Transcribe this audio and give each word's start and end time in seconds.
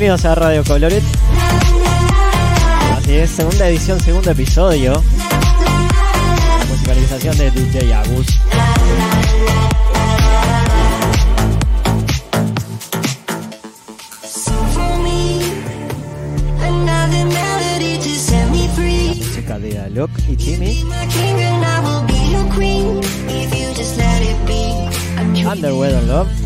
bienvenidos 0.00 0.24
a 0.26 0.34
Radio 0.36 0.62
Coloret. 0.62 1.02
Así 2.96 3.14
es, 3.16 3.30
segunda 3.30 3.68
edición, 3.68 3.98
segundo 3.98 4.30
episodio. 4.30 5.02
Musicalización 6.68 7.36
de 7.36 7.50
DJ 7.50 7.94
Agus. 7.94 8.26
Música 19.18 19.58
de 19.58 19.80
Alok 19.80 20.10
y 20.28 20.36
Timmy. 20.36 20.84
Under 25.44 25.72
Love. 25.72 26.37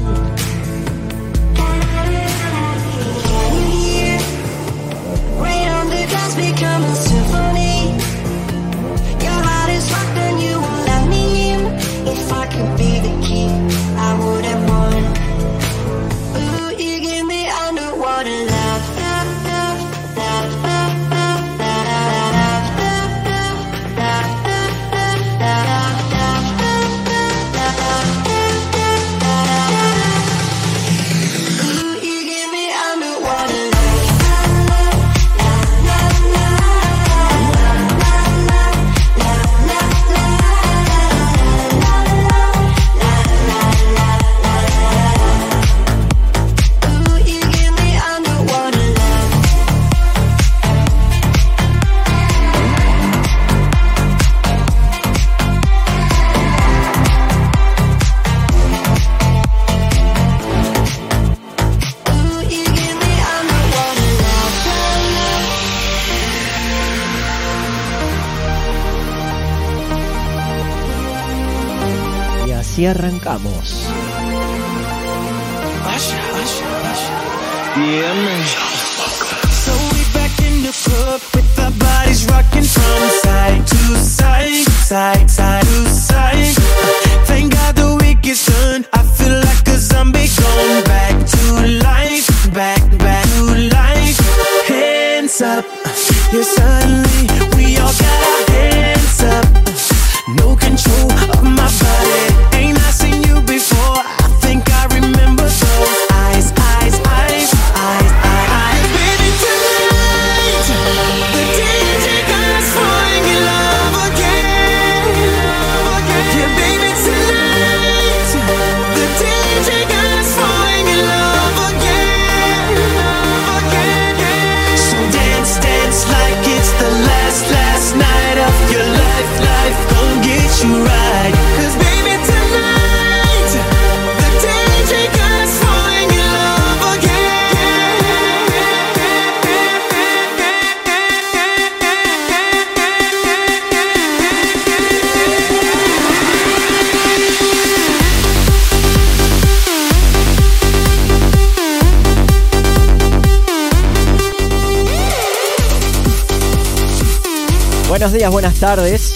buenas 158.30 158.54
tardes, 158.54 159.14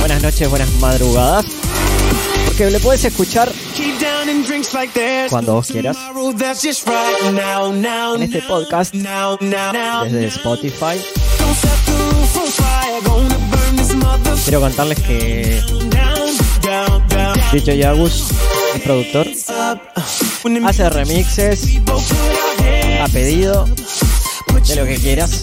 buenas 0.00 0.22
noches, 0.22 0.48
buenas 0.48 0.70
madrugadas. 0.80 1.44
Porque 2.46 2.70
le 2.70 2.80
puedes 2.80 3.04
escuchar 3.04 3.52
cuando 5.28 5.54
vos 5.54 5.66
quieras 5.66 5.96
en 8.16 8.22
este 8.22 8.42
podcast 8.42 8.94
desde 8.94 10.26
Spotify. 10.26 11.02
Quiero 14.44 14.60
contarles 14.60 15.00
que 15.02 15.62
Dicho 17.52 17.72
Yagus 17.72 18.28
es 18.74 18.82
productor, 18.82 19.26
hace 20.64 20.90
remixes 20.90 21.78
a 23.02 23.08
pedido 23.08 23.68
de 24.66 24.76
lo 24.76 24.86
que 24.86 24.96
quieras. 24.96 25.42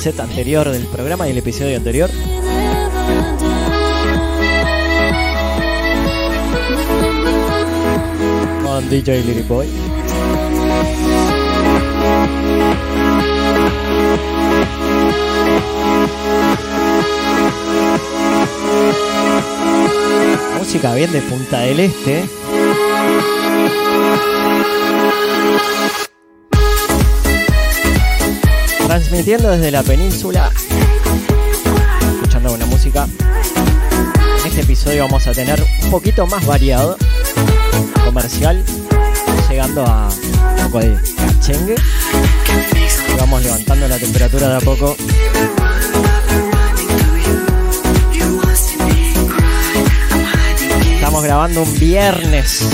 set 0.00 0.18
anterior 0.18 0.66
del 0.70 0.86
programa 0.86 1.28
y 1.28 1.32
el 1.32 1.38
episodio 1.38 1.76
anterior. 1.76 2.08
Con 8.62 8.88
DJ 8.88 9.22
Little 9.24 9.42
Boy. 9.42 9.66
Música 20.58 20.94
bien 20.94 21.12
de 21.12 21.20
Punta 21.20 21.60
del 21.60 21.80
Este. 21.80 22.24
Transmitiendo 28.90 29.50
desde 29.50 29.70
la 29.70 29.84
península. 29.84 30.50
Escuchando 32.12 32.48
buena 32.48 32.66
música. 32.66 33.06
En 34.40 34.46
este 34.48 34.62
episodio 34.62 35.04
vamos 35.04 35.28
a 35.28 35.32
tener 35.32 35.64
un 35.84 35.90
poquito 35.92 36.26
más 36.26 36.44
variado. 36.44 36.96
Comercial. 38.04 38.64
Llegando 39.48 39.86
a 39.86 40.08
un 40.08 40.64
poco 40.64 40.80
de 40.80 40.98
cachengue. 41.16 41.76
Vamos 43.16 43.44
levantando 43.44 43.86
la 43.86 43.96
temperatura 43.96 44.48
de 44.48 44.56
a 44.56 44.60
poco. 44.60 44.96
Estamos 50.96 51.22
grabando 51.22 51.62
un 51.62 51.78
viernes. 51.78 52.66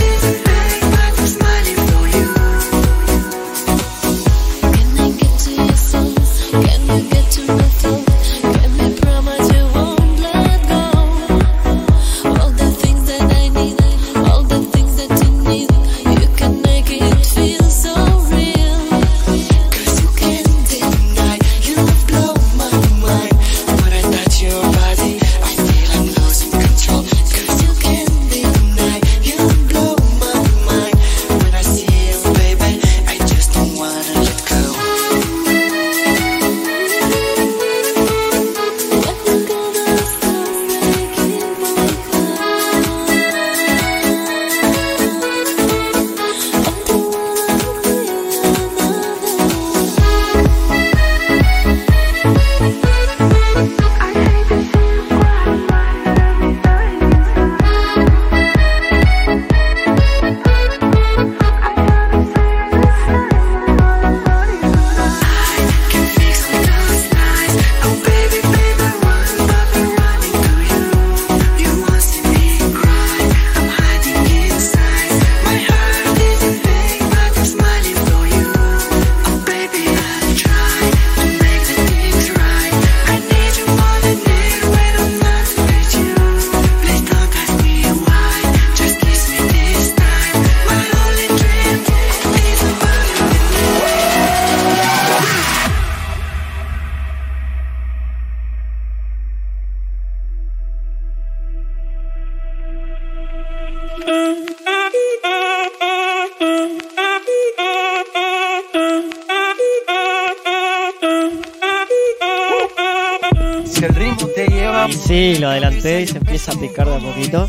Poquito. 117.06 117.48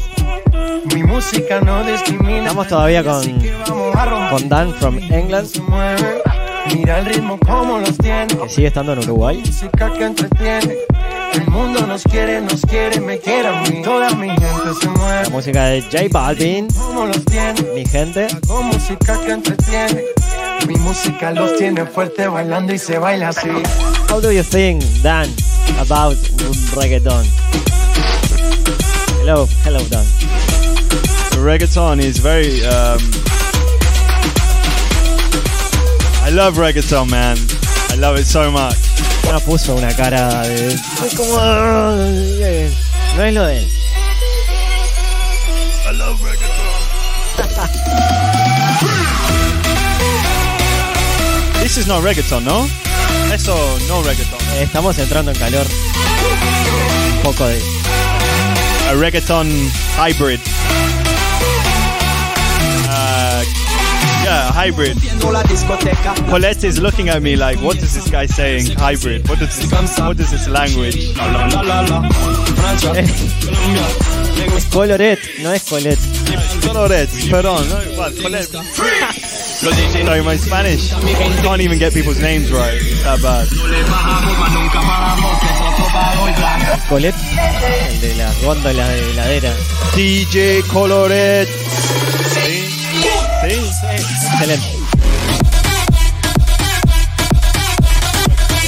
mi 0.93 1.03
música 1.03 1.59
no 1.61 1.83
discrimina. 1.83 2.39
Estamos 2.39 2.67
todavía 2.67 3.03
con, 3.03 3.23
con 4.29 4.49
Dan 4.49 4.73
from 4.75 4.97
England, 5.11 5.47
Se 5.47 5.61
mueve. 5.61 6.21
Mira 6.73 6.99
el 6.99 7.05
ritmo 7.05 7.37
como 7.39 7.79
los 7.79 7.97
tiene. 7.97 8.27
que 8.27 8.49
sigue 8.49 8.67
estando 8.67 8.93
en 8.93 8.99
Uruguay. 8.99 9.41
Música 9.45 9.91
que 9.93 10.03
entretiene. 10.03 10.75
El 11.33 11.47
mundo 11.49 11.85
nos 11.85 12.03
quiere, 12.03 12.41
nos 12.41 12.61
quiere, 12.61 12.99
me 12.99 13.19
quiere 13.19 13.47
a 13.47 13.61
mí. 13.61 13.81
Toda 13.83 14.09
mi 14.15 14.27
gente 14.29 14.73
se 14.81 14.87
La 15.23 15.29
música 15.29 15.65
de 15.67 15.81
J 15.83 16.05
Balvin, 16.11 16.67
como 16.73 17.05
los 17.05 17.23
tiene. 17.25 17.61
mi 17.75 17.85
gente. 17.85 18.27
Hago 18.49 18.63
música 18.63 19.19
que 19.25 19.31
entretiene. 19.31 20.03
Mi 20.67 20.75
música 20.75 21.31
los 21.31 21.55
tiene 21.57 21.85
fuerte 21.85 22.27
bailando 22.27 22.73
y 22.73 22.79
se 22.79 22.97
baila 22.97 23.29
así. 23.29 23.47
How 24.09 24.19
do 24.19 24.31
you 24.31 24.43
think, 24.43 24.81
Dan, 25.03 25.29
about 25.79 26.17
reggaeton? 26.75 27.25
Hello, 29.27 29.43
hello, 29.65 29.84
Dan. 29.91 30.05
reggaeton 31.43 32.00
is 32.00 32.17
very 32.17 32.63
um, 32.63 32.98
I 36.24 36.29
love 36.31 36.55
reggaeton 36.55 37.10
man 37.12 37.36
I 37.89 37.96
love 38.00 38.15
it 38.17 38.25
so 38.25 38.50
much 38.50 38.77
No 39.29 39.38
puso 39.41 39.75
una 39.75 39.91
cara 39.93 40.43
de. 40.48 40.67
Es 40.72 41.13
como. 41.17 41.36
No 43.17 43.24
es 43.25 43.34
lo 43.34 43.46
de 43.48 43.57
él. 43.57 43.67
I 45.84 45.91
love 45.98 46.22
reggaeton 46.24 46.65
This 51.62 51.75
is 51.77 51.86
not 51.88 52.01
reggaeton 52.01 52.46
no? 52.46 52.65
Eso 53.34 53.57
no 53.89 54.01
reggaeton 54.03 54.39
Eh, 54.55 54.63
Estamos 54.63 54.98
entrando 54.98 55.31
en 55.31 55.38
calor. 55.38 55.67
Un 57.17 57.24
poco 57.24 57.46
de. 57.48 57.62
A 58.88 58.96
reggaeton 58.96 59.48
hybrid. 59.98 60.39
Uh, 62.89 63.44
Yeah, 64.24 64.51
hybrid. 64.51 64.98
Colette 66.29 66.63
is 66.65 66.79
looking 66.82 67.08
at 67.10 67.22
me 67.22 67.36
like 67.38 67.60
what 67.62 67.77
is 67.77 67.94
this 67.96 68.10
guy 68.10 68.25
saying? 68.25 68.75
Hybrid. 68.77 69.27
What 69.29 69.41
is 69.41 69.56
this, 69.58 70.00
what 70.00 70.20
is 70.20 70.32
this 70.32 70.48
language? 70.50 70.96
Es 74.58 74.65
Coloret, 74.72 75.20
no 75.41 75.51
es 75.51 75.63
Colette. 75.63 76.00
Colorette, 76.65 77.10
perdón, 77.29 77.67
no, 77.70 77.75
what, 77.98 78.13
Colette. 78.22 78.50
Sorry, 79.57 80.21
my 80.21 80.37
Spanish 80.37 80.91
can't 81.41 81.61
even 81.61 81.79
get 81.79 81.93
people's 81.93 82.19
names 82.19 82.51
right. 82.51 82.75
It's 82.75 83.03
that 83.03 83.21
bad. 83.21 83.47
Colette, 86.87 87.15
el 87.89 88.01
de 88.01 88.15
la 88.15 88.31
góndola 88.43 88.87
de 88.87 89.11
heladera. 89.11 89.53
DJ 89.95 90.61
Colorette. 90.71 91.49
Sí, 92.33 92.69
sí. 93.41 93.55
Excelente. 93.95 94.67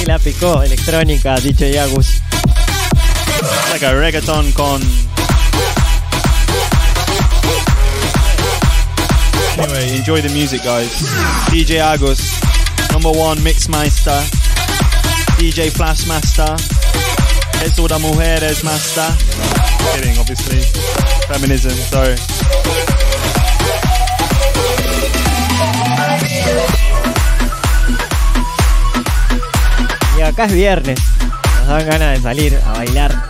Y 0.02 0.06
la 0.06 0.18
picó, 0.18 0.62
electrónica, 0.62 1.36
DJ 1.36 1.78
Agus. 1.78 2.20
Like 3.70 3.86
a 3.86 3.92
reggaeton 3.92 4.50
con. 4.52 5.09
Anyway, 9.60 9.96
enjoy 9.96 10.20
the 10.22 10.30
music, 10.32 10.62
guys. 10.62 10.90
DJ 11.52 11.80
Agus, 11.80 12.40
number 12.92 13.10
one 13.10 13.42
mix 13.42 13.68
master. 13.68 14.18
DJ 15.36 15.70
Flashmaster, 15.70 16.56
Eso 17.62 17.86
da 17.86 17.98
Mujeres 17.98 18.62
Master. 18.64 19.08
Kidding, 19.94 20.18
obviously. 20.18 20.60
Feminism, 21.28 21.70
sorry. 21.70 22.16
Y 30.18 30.22
acá 30.22 30.44
es 30.44 30.52
viernes. 30.52 31.00
Nos 31.58 31.68
dan 31.68 31.86
ganas 31.86 32.16
de 32.16 32.22
salir 32.22 32.60
a 32.66 32.72
bailar. 32.72 33.29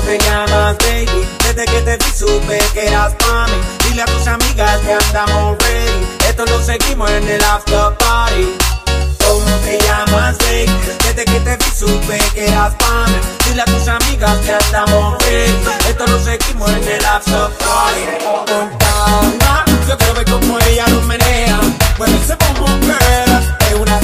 ¿Cómo 0.00 0.12
te 0.12 0.18
llamas, 0.24 0.78
baby? 0.78 1.28
Desde 1.44 1.64
que 1.66 1.80
te 1.82 1.96
vi 1.98 2.10
supe 2.16 2.58
que 2.72 2.86
eras 2.86 3.12
mami. 3.26 3.52
Dile 3.86 4.00
a 4.00 4.06
tus 4.06 4.26
amigas 4.26 4.80
que 4.80 4.92
andamos 4.94 5.58
ready. 5.58 6.06
Esto 6.26 6.46
lo 6.46 6.62
seguimos 6.62 7.10
en 7.10 7.28
el 7.28 7.44
after 7.44 7.92
party. 7.98 8.56
¿Cómo 9.26 9.44
te 9.62 9.78
llamas, 9.78 10.38
baby? 10.38 10.72
Desde 11.04 11.24
que 11.26 11.40
te 11.40 11.56
vi 11.56 11.70
supe 11.76 12.18
que 12.32 12.46
eras 12.46 12.72
mami. 12.80 13.18
Dile 13.44 13.60
a 13.60 13.64
tus 13.66 13.88
amigas 13.88 14.38
que 14.38 14.52
andamos 14.52 15.22
ready. 15.22 15.54
Esto 15.90 16.06
lo 16.06 16.24
seguimos 16.24 16.70
en 16.70 16.88
el 16.88 17.04
after 17.04 17.50
party. 17.58 18.24
Con 18.24 19.86
yo 19.86 19.98
quiero 19.98 20.14
ver 20.14 20.30
cómo 20.30 20.58
ella 20.60 20.88
lo 20.88 21.02
menea. 21.02 21.60
Mueve 21.98 22.16
ese 22.16 22.36
pum 22.36 22.80
girl. 22.80 23.29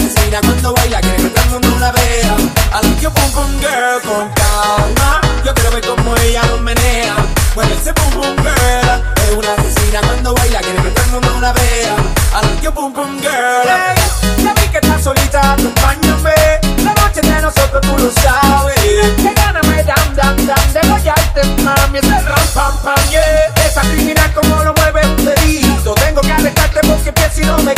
Asesina 0.07 0.41
cuando 0.41 0.73
baila, 0.73 1.01
quiere 1.01 1.17
que 1.17 1.31
todo 1.31 1.45
el 1.45 1.51
mundo 1.51 1.79
la 1.81 1.91
vea. 1.91 2.37
Like 2.81 3.03
your 3.03 3.13
pum 3.13 3.31
pum 3.33 3.59
girl 3.59 4.01
con 4.03 4.31
calma. 4.35 5.21
Yo 5.45 5.53
quiero 5.53 5.71
ver 5.73 5.85
cómo 5.85 6.15
ella 6.19 6.43
lo 6.47 6.59
menea. 6.59 7.17
Mueve 7.57 7.75
ese 7.75 7.93
pum 7.93 8.11
pum 8.13 8.37
girl. 8.37 9.03
Es 9.17 9.33
una 9.37 9.53
asesina 9.55 10.01
cuando 10.03 10.33
baila, 10.35 10.61
quiere 10.61 10.81
que 10.81 10.91
todo 10.91 11.05
el 11.07 11.11
mundo 11.11 11.41
la 11.41 11.53
vea. 11.53 11.97
Like 12.41 12.63
your 12.63 12.73
pum 12.73 12.93
pum 12.93 13.19
girl. 13.21 13.67
Hey, 13.67 13.97
ya 14.45 14.55
vi 14.55 14.69
que 14.69 14.79
estás 14.79 15.03
solita, 15.03 15.55
acompáñame. 15.55 16.35
La 16.85 16.95
noche 16.95 17.21
de 17.21 17.43
nosotros, 17.43 17.81
tú 17.81 17.99
lo 17.99 18.13
sabes. 18.13 18.77
Que 18.77 19.35
gana 19.35 19.61
me 19.63 19.83
dan, 19.83 20.15
dan, 20.15 20.47
dan 20.47 20.73
de 20.73 20.89
gollarte, 20.89 21.43
mami. 21.65 21.99
Ese 21.99 22.21
ram, 22.21 22.47
pam, 22.55 22.77
pam, 22.85 23.11
yeah. 23.11 23.53
Esa 23.67 23.81
criminal 23.81 24.33
como 24.35 24.63
lo 24.63 24.73
mueve 24.75 25.05
un 25.05 25.25
delito. 25.25 25.95
Tengo 25.95 26.21
que 26.21 26.31
arrestarte 26.33 26.81
porque 26.87 27.13
pienso 27.13 27.41
y 27.41 27.45
no 27.45 27.59
me 27.59 27.75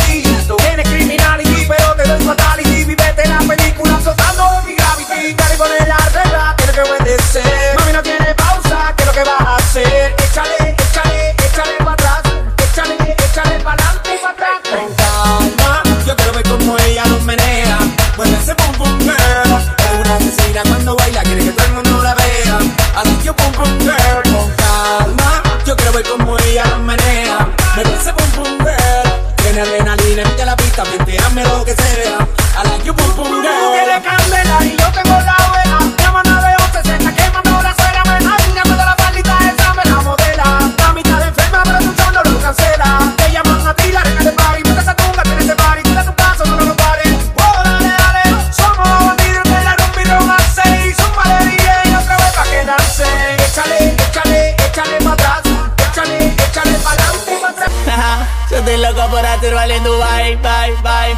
en 59.56 59.82
Dubai, 59.82 60.36
bye, 60.36 60.74
bye. 60.82 61.16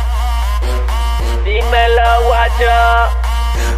Dímelo, 1.44 2.22
guacho. 2.26 2.70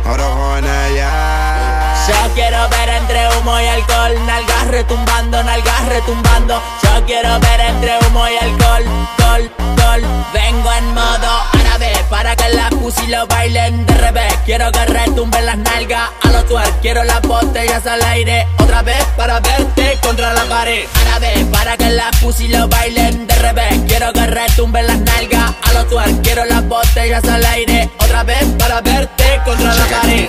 Ahora 0.05 0.25
con 0.25 0.65
ella. 0.65 1.95
Yo 2.07 2.35
quiero 2.35 2.69
ver 2.69 2.89
entre 2.91 3.29
humo 3.39 3.59
y 3.61 3.67
alcohol, 3.67 4.27
nalgas 4.27 4.69
retumbando, 4.69 5.43
nalgas 5.43 5.89
retumbando. 5.89 6.63
Yo 6.83 7.07
quiero 7.07 7.41
ver 7.41 7.61
entre 7.61 7.99
humo 8.07 8.29
y 8.29 8.37
alcohol, 8.37 8.85
gol, 9.19 9.51
gol. 9.77 10.03
Vengo 10.35 10.73
en 10.73 10.95
modo 10.95 11.52
para 12.23 12.37
que 12.37 12.55
las 12.55 12.71
pussy 12.71 13.09
lo 13.09 13.27
bailen 13.27 13.85
de 13.85 13.95
revés. 13.95 14.33
Quiero 14.45 14.71
que 14.71 14.85
retumben 14.87 15.45
las 15.45 15.59
nalgas 15.59 16.09
a 16.23 16.29
los 16.29 16.47
twerk. 16.47 16.81
Quiero 16.81 17.03
las 17.03 17.21
botellas 17.23 17.85
al 17.85 18.01
aire 18.01 18.47
otra 18.59 18.83
vez 18.83 19.05
para 19.17 19.41
verte 19.41 19.99
contra 20.01 20.33
la 20.33 20.45
pared. 20.45 20.85
Árabe 21.07 21.45
para 21.51 21.77
que 21.77 21.91
las 21.91 22.17
pussy 22.21 22.47
lo 22.47 22.69
bailen 22.69 23.27
de 23.27 23.35
revés. 23.35 23.81
Quiero 23.89 24.13
que 24.13 24.25
retumben 24.25 24.87
las 24.87 25.01
nalgas 25.01 25.53
a 25.63 25.73
los 25.73 25.89
twerk. 25.89 26.23
Quiero 26.23 26.45
las 26.45 26.65
botellas 26.69 27.25
al 27.25 27.45
aire 27.45 27.91
otra 27.99 28.23
vez 28.23 28.45
para 28.57 28.81
verte 28.81 29.41
contra 29.45 29.75
la 29.75 29.85
pared. 29.87 30.29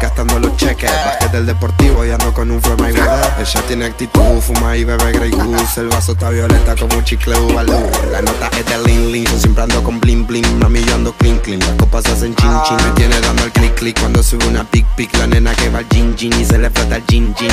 Gastando 0.00 0.38
los 0.40 0.56
cheques. 0.56 0.90
Bajé 0.90 1.28
del 1.28 1.46
deportivo 1.46 2.04
y 2.04 2.10
ando 2.10 2.32
con 2.32 2.50
un 2.50 2.60
forma 2.60 2.90
y 2.90 2.92
bebé. 2.92 3.06
Ella 3.38 3.62
tiene 3.68 3.84
actitud, 3.84 4.40
fuma 4.40 4.76
y 4.76 4.82
bebe 4.82 5.12
Grey 5.12 5.30
Goose. 5.30 5.82
El 5.82 5.88
vaso 5.88 6.12
está 6.12 6.30
violeta 6.30 6.74
como 6.74 6.96
un 6.96 7.04
chicle 7.04 7.38
Ubalú. 7.38 7.88
La 8.10 8.20
nota 8.20 8.50
es 8.58 8.66
de 8.66 8.78
Lin 8.84 9.12
Lin, 9.12 9.26
yo 9.26 9.38
siempre 9.38 9.62
ando 9.62 9.82
con 9.84 10.00
bling 10.00 10.26
bling. 10.26 10.58
Mami, 10.58 10.82
yo 10.84 10.94
ando 10.94 11.12
clean 11.20 11.38
clean. 11.38 11.60
Las 11.60 11.76
copas 11.76 12.06
hacen 12.06 12.34
chin 12.34 12.50
chin. 12.66 12.76
Me 12.76 12.90
tiene 12.92 13.20
dando 13.20 13.44
el 13.44 13.52
click 13.52 13.74
click 13.76 14.00
cuando 14.00 14.22
sube 14.22 14.46
una 14.48 14.64
pic 14.64 14.86
pic. 14.96 15.16
La 15.18 15.26
nena 15.26 15.54
que 15.54 15.68
va 15.68 15.78
al 15.78 15.86
gin 15.88 16.16
gin 16.16 16.32
y 16.40 16.44
se 16.44 16.58
le 16.58 16.68
flota 16.70 16.96
el 16.96 17.04
gin 17.08 17.34
gin. 17.36 17.50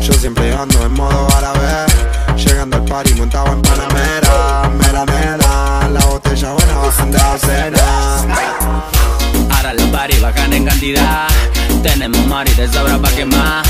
Yo 0.00 0.12
siempre 0.14 0.54
ando 0.54 0.82
en 0.86 0.92
modo 0.94 1.28
árabe. 1.36 1.86
Llegando 2.36 2.76
al 2.76 2.84
party 2.84 3.14
montado 3.14 3.52
en 3.52 3.62
Panamera. 3.62 4.70
Mera 4.78 5.04
mera, 5.04 5.88
la 5.92 6.00
botella 6.06 6.52
buena 6.52 6.74
bajan 6.78 7.10
de 7.10 7.18
docena. 7.18 7.78
Ahora 9.50 9.74
los 9.74 9.90
bares 9.90 10.20
bajan 10.20 10.52
en 10.52 10.64
cantidad. 10.64 11.26
Tenemos 11.82 12.26
mari 12.26 12.52
de 12.54 12.68
sobra 12.72 12.98
pa' 12.98 13.10
quemar. 13.10 13.64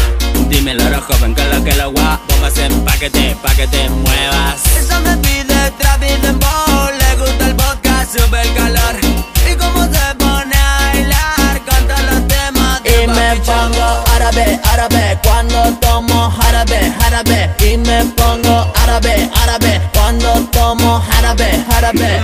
Dímelo, 0.48 0.82
joven, 1.02 1.34
que 1.34 1.44
lo 1.44 1.64
que 1.64 1.74
lo 1.74 1.90
guap. 1.92 2.20
Póngase 2.28 2.66
en 2.66 2.84
paquete, 2.84 3.36
pa' 3.42 3.54
que 3.54 3.66
te 3.68 3.88
muevas. 3.88 4.62
Eso 4.78 5.00
me 5.00 5.16
pide 5.18 5.70
Travis 5.78 6.20
Dembow. 6.22 6.90
Le 6.98 7.16
gusta 7.16 7.46
el 7.46 7.54
vodka, 7.54 7.85
sube 8.06 8.42
el 8.42 8.54
calor. 8.54 8.96
Y 9.50 9.54
cómo 9.56 9.84
se 9.84 10.14
pone 10.16 10.54
a 10.54 10.78
bailar 10.92 11.60
todos 11.64 12.00
los 12.10 12.28
temas 12.28 12.82
de 12.82 13.04
Y 13.04 13.06
me 13.08 13.36
pongo 13.44 14.04
árabe, 14.14 14.60
árabe 14.72 15.18
cuando 15.22 15.72
tomo 15.80 16.32
árabe, 16.48 16.92
árabe. 17.04 17.50
Y 17.60 17.76
me 17.78 18.04
pongo 18.16 18.72
árabe, 18.82 19.30
árabe 19.42 19.80
cuando 19.92 20.32
tomo 20.52 21.02
árabe, 21.18 21.64
árabe. 21.76 22.20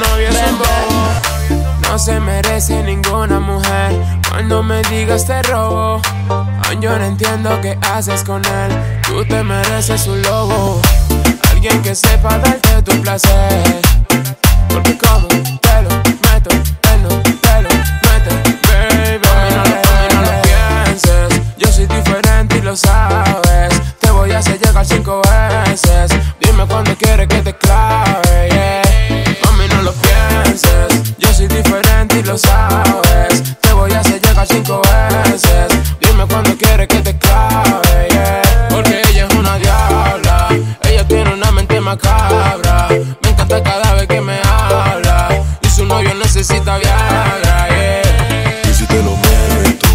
No 1.82 1.98
se 1.98 2.18
merece 2.20 2.82
ninguna 2.82 3.38
mujer. 3.38 3.92
Cuando 4.30 4.62
me 4.62 4.80
digas 4.84 5.26
te 5.26 5.42
robo 5.42 6.00
Aún 6.64 6.80
yo 6.80 6.98
no 6.98 7.04
entiendo 7.04 7.60
qué 7.60 7.78
haces 7.82 8.24
con 8.24 8.42
él. 8.44 9.00
Tú 9.06 9.24
te 9.26 9.42
mereces 9.42 10.06
un 10.06 10.22
lobo. 10.22 10.80
Alguien 11.50 11.82
que 11.82 11.94
sepa 11.94 12.38
darte 12.38 12.82
tu 12.82 13.02
placer 13.02 13.82
Porque 14.72 14.96
como 14.98 15.28
te 15.28 15.82
lo 15.82 15.90
meto 16.24 16.50
Él 16.50 17.02
no 17.02 17.08
te 17.44 17.62
lo 17.62 17.68
mete, 17.68 18.32
baby 18.66 19.28
no, 19.54 19.64
no 20.14 20.22
lo 20.22 20.42
pienses 20.42 21.56
Yo 21.58 21.72
soy 21.72 21.86
diferente 21.86 22.58
y 22.58 22.62
lo 22.62 22.74
sabes 22.76 23.74
Te 24.00 24.10
voy 24.10 24.32
a 24.32 24.38
hacer 24.38 24.58
llegar 24.58 24.86
cinco 24.86 25.20
veces 25.22 26.12
Dime 26.40 26.66
cuándo 26.66 26.96
quieres 26.96 27.28
que 27.28 27.42
te 27.42 27.54
clave, 27.56 28.48
yeah 28.50 28.82
Mami, 29.44 29.68
no 29.68 29.82
lo 29.82 29.92
pienses. 29.92 31.16
Yo 31.18 31.32
soy 31.32 31.46
diferente 31.46 32.20
y 32.20 32.22
lo 32.22 32.36
sabes. 32.38 33.58
Te 33.60 33.72
voy 33.72 33.92
a 33.92 34.00
hacer 34.00 34.20
llegar 34.20 34.46
cinco 34.46 34.80
veces. 34.82 35.68
Dime 36.00 36.26
cuándo 36.26 36.56
quieres 36.56 36.88
que 36.88 37.00
te 37.00 37.16
clave, 37.18 38.08
yeah. 38.10 38.42
Porque 38.70 39.02
ella 39.10 39.28
necesita 46.42 46.76
Viagra, 46.76 47.68
yeah. 47.68 48.62
Y 48.68 48.74
si 48.74 48.84
te 48.86 49.00
lo 49.00 49.16
meto, 49.16 49.88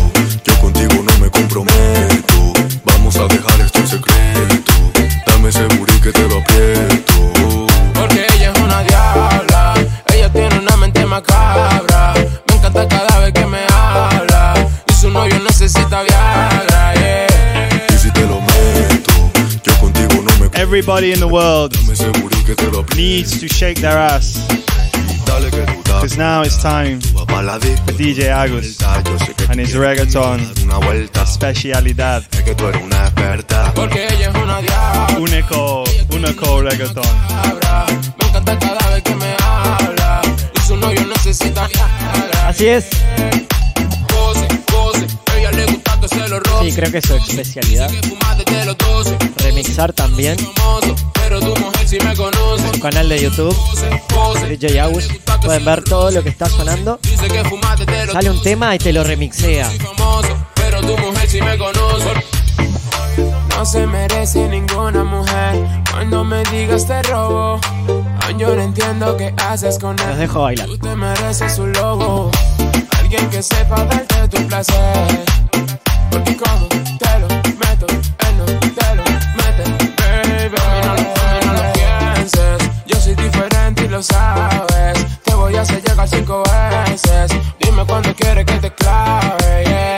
yo 0.46 0.60
contigo 0.62 1.04
no 1.04 1.18
me 1.20 1.30
comprometo. 1.30 2.54
Vamos 2.86 3.18
a 3.18 3.28
dejar 3.28 3.60
esto 3.60 3.80
en 3.80 3.88
secreto. 3.90 4.74
Dame 5.26 5.50
ese 5.50 5.66
booty 5.76 6.00
que 6.00 6.14
te 6.14 6.26
lo 6.30 6.38
aprieto. 6.38 7.68
Porque 7.94 8.26
ella 8.34 8.54
es 8.54 8.60
una 8.62 8.82
diabla. 8.82 9.74
Ella 10.14 10.32
tiene 10.32 10.60
una 10.60 10.78
mente 10.78 11.06
macabra. 11.06 12.14
Me 12.48 12.56
encanta 12.56 12.88
cada 12.88 13.20
vez 13.20 13.34
que 13.34 13.46
me 13.46 13.66
habla. 13.70 14.54
Y 14.90 14.94
su 14.94 15.10
novio 15.10 15.38
necesita 15.40 16.04
Viagra, 16.04 16.94
yeah. 16.94 17.88
Y 17.94 17.98
si 17.98 18.10
te 18.12 18.22
lo 18.22 18.40
meto, 18.40 19.14
yo 19.66 19.78
contigo 19.82 20.24
no 20.24 20.32
me 20.40 20.50
Everybody 20.58 21.12
in 21.12 21.20
the 21.20 21.28
world 21.28 21.76
needs 22.98 23.40
to 23.40 23.48
shake 23.48 23.80
their 23.80 23.98
ass. 23.98 24.48
Because 25.40 26.18
now 26.18 26.42
it's 26.42 26.62
time 26.62 27.00
for 27.02 27.26
DJ 27.94 28.30
Agus 28.30 28.82
and 29.50 29.60
his 29.60 29.76
reggaeton 29.76 30.40
una 30.64 30.78
vuelta. 30.80 31.26
specialidad. 31.26 32.24
Es 32.32 32.44
que 32.44 32.56
tú 32.56 32.68
eres 32.68 32.84
una 32.84 33.08
experta. 33.08 33.72
Porque 33.76 34.08
ella 34.08 34.30
es 34.30 34.36
una 34.36 34.62
diabla. 34.62 35.18
Único, 35.20 35.84
único 36.10 36.62
reggaeton. 36.62 37.04
Así 42.46 42.68
es. 42.68 42.86
Sí, 46.62 46.72
creo 46.74 46.92
que 46.92 46.98
es 46.98 47.06
su 47.06 47.16
especialidad. 47.16 47.90
Fuma 47.90 48.36
desde 48.36 48.66
los 48.66 48.78
12. 48.78 49.18
Remixar 49.44 49.94
también. 49.94 50.38
Pero 51.14 51.40
tu 51.40 51.56
mujer 51.60 51.88
sí 51.88 51.98
me 52.04 52.16
conoce. 52.16 52.37
Canal 52.82 53.10
de 53.10 53.22
YouTube, 53.22 53.56
DJ 54.48 54.80
Agus. 54.80 55.08
Pueden 55.42 55.66
ver 55.66 55.84
todo 55.84 56.12
lo 56.12 56.24
que 56.24 56.30
está 56.30 56.48
sonando. 56.48 57.00
los 57.04 58.12
Sale 58.14 58.30
un 58.30 58.42
tema 58.42 58.76
y 58.76 58.78
te 58.78 58.94
lo 58.94 59.04
remixea. 59.04 59.70
pero 60.56 60.82
tu 60.82 60.98
mujer 60.98 61.28
sí 61.30 61.42
me 61.42 61.58
conoce. 61.58 62.14
No 63.50 63.66
se 63.66 63.88
merece 63.88 64.48
ninguna 64.48 65.04
mujer 65.04 65.56
cuando 65.92 66.24
me 66.24 66.44
digas 66.46 66.86
te 66.86 67.02
robo. 67.04 67.60
Aún 68.22 68.40
yo 68.40 68.56
no 68.56 68.62
entiendo 68.62 69.18
qué 69.18 69.34
haces 69.38 69.80
con 69.80 69.96
Los 69.98 70.08
él. 70.08 70.18
dejo 70.20 70.42
bailar. 70.44 70.68
Tú 70.68 70.78
te 70.78 70.96
mereces 70.96 71.58
un 71.58 71.74
lobo, 71.74 72.32
alguien 73.00 73.30
que 73.30 73.42
sepa 73.42 73.84
darte 73.86 74.28
tu 74.30 74.48
placer. 74.48 75.26
Porque 76.12 76.38
como 76.38 76.68
te 76.68 77.07
soy 83.08 83.16
diferente 83.16 83.86
y 83.86 83.88
lo 83.88 84.04
sabes. 84.04 85.06
Te 85.24 85.34
voy 85.34 85.56
a 85.56 85.62
hacer 85.62 85.82
llegar 85.82 86.08
cinco 86.08 86.44
veces. 86.44 87.32
Dime 87.60 87.86
cuándo 87.86 88.14
quieres 88.16 88.46
que 88.46 88.60
te 88.60 88.74
clave, 88.74 89.64
yeah. 89.66 89.97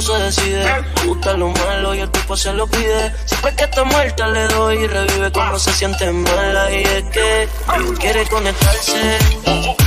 No 0.00 0.06
se 0.06 0.22
decide. 0.24 0.84
Gusta 1.04 1.34
lo 1.34 1.48
malo 1.48 1.94
y 1.94 2.00
el 2.00 2.10
tipo 2.10 2.36
se 2.36 2.52
lo 2.52 2.66
pide. 2.66 3.12
Siempre 3.26 3.54
que 3.54 3.64
está 3.64 3.84
muerta 3.84 4.28
le 4.28 4.46
doy 4.48 4.78
y 4.78 4.86
revive 4.86 5.30
cuando 5.32 5.58
se 5.58 5.72
siente 5.72 6.10
mala. 6.10 6.70
Y 6.70 6.82
es 6.82 7.04
que 7.04 7.48
quiere 7.98 8.26
conectarse. 8.26 9.18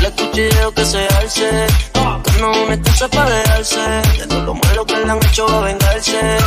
Le 0.02 0.12
cuchilleo 0.12 0.72
que 0.74 0.86
se 0.86 1.08
alce. 1.08 1.68
Buscando 1.94 2.64
una 2.64 2.76
excusa 2.76 3.08
para 3.08 3.30
dejarse. 3.30 3.80
De 4.20 4.28
todo 4.28 4.42
lo 4.42 4.54
malo 4.54 4.86
que 4.86 4.98
le 4.98 5.12
han 5.12 5.24
hecho 5.24 5.48
va 5.48 5.60
a 5.60 5.62
vengarse. 5.62 6.38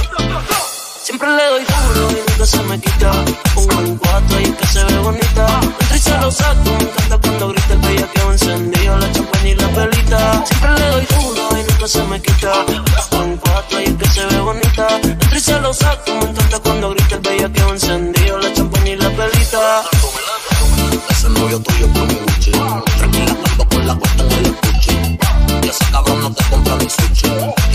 Siempre 1.06 1.28
le 1.28 1.46
doy 1.46 1.64
duro 1.64 2.10
y 2.10 2.14
nunca 2.14 2.44
se 2.44 2.60
me 2.64 2.80
quita. 2.80 3.12
Pongo 3.54 3.80
en 3.80 3.96
cuatro 3.96 4.40
y 4.40 4.50
que 4.50 4.66
se 4.66 4.82
ve 4.82 4.98
bonita. 4.98 5.60
Entra 5.92 6.18
y 6.18 6.20
lo 6.20 6.30
saco, 6.32 6.64
me 6.64 6.82
encanta 6.82 7.18
cuando 7.22 7.48
grita 7.50 7.74
el 7.74 7.78
bellaqueo 7.78 8.32
encendido, 8.32 8.98
la 8.98 9.12
champaña 9.12 9.48
y 9.48 9.54
la 9.54 9.68
pelita. 9.68 10.44
Siempre 10.44 10.70
le 10.72 10.88
doy 10.88 11.06
duro 11.06 11.48
y 11.52 11.70
nunca 11.70 11.86
se 11.86 12.02
me 12.02 12.20
quita. 12.20 12.52
Pongo 13.10 13.24
en 13.24 13.36
cuatro 13.36 13.80
y 13.82 13.84
que 13.84 14.08
se 14.08 14.26
ve 14.26 14.40
bonita. 14.40 14.88
Entra 15.00 15.58
y 15.58 15.62
lo 15.62 15.72
saco, 15.72 16.12
me 16.12 16.28
encanta 16.28 16.58
cuando 16.58 16.90
grita 16.90 17.14
el 17.14 17.20
bellaqueo 17.20 17.68
encendido, 17.70 18.38
la 18.38 18.52
champaña 18.52 18.90
y 18.90 18.96
la 18.96 19.10
pelita. 19.10 19.82
Ese 21.08 21.28
novio 21.28 21.60
tuyo 21.60 21.86
por 21.92 22.08
mi 22.08 22.14
Gucci 22.14 22.50
Tranquila, 22.50 23.36
ando 23.52 23.68
con 23.68 23.86
la 23.86 23.94
puerta 23.94 24.24
en 24.24 24.32
el 24.32 24.46
estuche 24.46 25.18
Y 25.62 25.68
ese 25.68 25.84
cabrón 25.92 26.20
no 26.20 26.32
te 26.32 26.44
compra 26.46 26.74
ni 26.78 26.90
sushi 26.90 27.65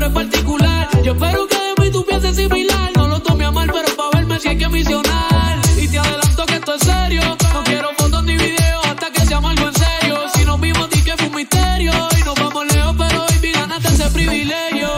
eres 0.00 0.12
particular. 0.12 0.88
Yo 1.02 1.12
espero 1.12 1.46
que 1.46 1.56
de 1.56 1.82
mí 1.82 1.90
tú 1.90 2.04
pienses 2.04 2.36
similar. 2.36 2.90
No 2.96 3.08
lo 3.08 3.20
tome 3.20 3.44
a 3.44 3.50
mal, 3.50 3.70
pero 3.72 3.94
pa' 3.96 4.16
verme 4.16 4.40
si 4.40 4.48
hay 4.48 4.58
que 4.58 4.68
misionar. 4.68 5.60
Y 5.76 5.88
te 5.88 5.98
adelanto 5.98 6.46
que 6.46 6.54
esto 6.54 6.74
es 6.74 6.82
serio. 6.82 7.22
No 7.52 7.64
quiero 7.64 7.90
fotos 7.96 8.24
ni 8.24 8.36
videos 8.36 8.86
hasta 8.86 9.10
que 9.12 9.26
seamos 9.26 9.50
algo 9.50 9.68
en 9.68 9.74
serio. 9.74 10.18
Si 10.34 10.44
nos 10.44 10.60
vimos, 10.60 10.88
di 10.90 11.02
que 11.02 11.16
fue 11.16 11.26
un 11.26 11.34
misterio. 11.34 11.92
Y 12.18 12.24
nos 12.24 12.34
vamos 12.34 12.66
lejos, 12.72 12.94
pero 12.98 13.26
baby, 13.28 13.52
ganaste 13.52 13.88
ese 13.88 14.10
privilegio. 14.10 14.88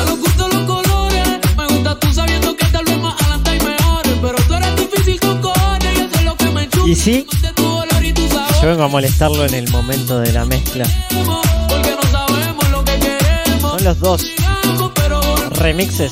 A 0.00 0.04
los 0.10 0.18
gustos 0.20 0.54
los 0.54 0.64
colores. 0.64 1.28
Me 1.56 1.66
gusta 1.66 1.98
tú 1.98 2.12
sabiendo 2.12 2.56
que 2.56 2.66
tal 2.66 2.84
vez 2.84 2.98
más 2.98 3.20
adelante 3.20 3.50
hay 3.50 3.60
mejores. 3.60 4.12
Pero 4.22 4.36
tú 4.46 4.54
eres 4.54 4.76
difícil 4.76 5.20
con 5.20 5.40
cojones. 5.40 5.98
Y 5.98 6.00
eso 6.02 6.18
es 6.18 6.24
lo 6.24 6.36
que 6.36 6.50
me 6.50 6.62
enchufa. 6.64 6.88
Y 6.88 6.94
sí, 6.94 7.26
yo 8.60 8.68
vengo 8.68 8.84
a 8.84 8.88
molestarlo 8.88 9.44
en 9.44 9.54
el 9.54 9.70
momento 9.70 10.20
de 10.20 10.32
la 10.32 10.44
mezcla. 10.44 10.84
Son 13.60 13.84
los 13.84 13.98
dos 13.98 14.22
remixes 15.62 16.10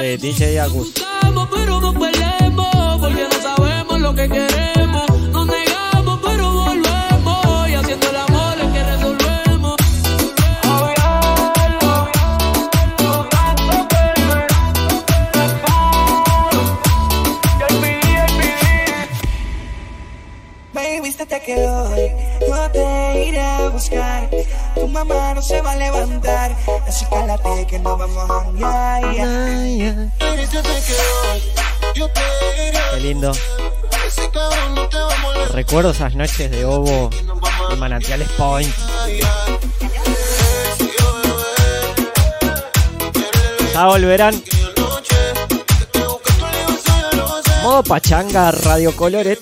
de 0.00 0.16
DJ 0.16 0.60
Agus. 0.60 0.88
Estamos, 0.88 1.48
pero 1.52 1.80
no 1.80 1.92
perdemos, 1.92 2.98
porque 3.00 3.24
no 3.24 3.42
sabemos 3.42 4.00
lo 4.00 4.14
que 4.14 4.28
queremos. 4.28 4.59
Vamos 27.82 28.10
a. 28.62 30.10
Qué 32.92 33.00
lindo. 33.00 33.32
Recuerdo 35.52 35.90
esas 35.90 36.14
noches 36.14 36.50
de 36.50 36.64
ovo 36.64 37.10
en 37.70 37.78
Manantiales 37.78 38.28
Point. 38.30 38.74
Ya 43.72 43.86
volverán. 43.86 44.42
Modo 47.62 47.82
Pachanga 47.82 48.50
Radio 48.50 48.94
Coloret. 48.96 49.40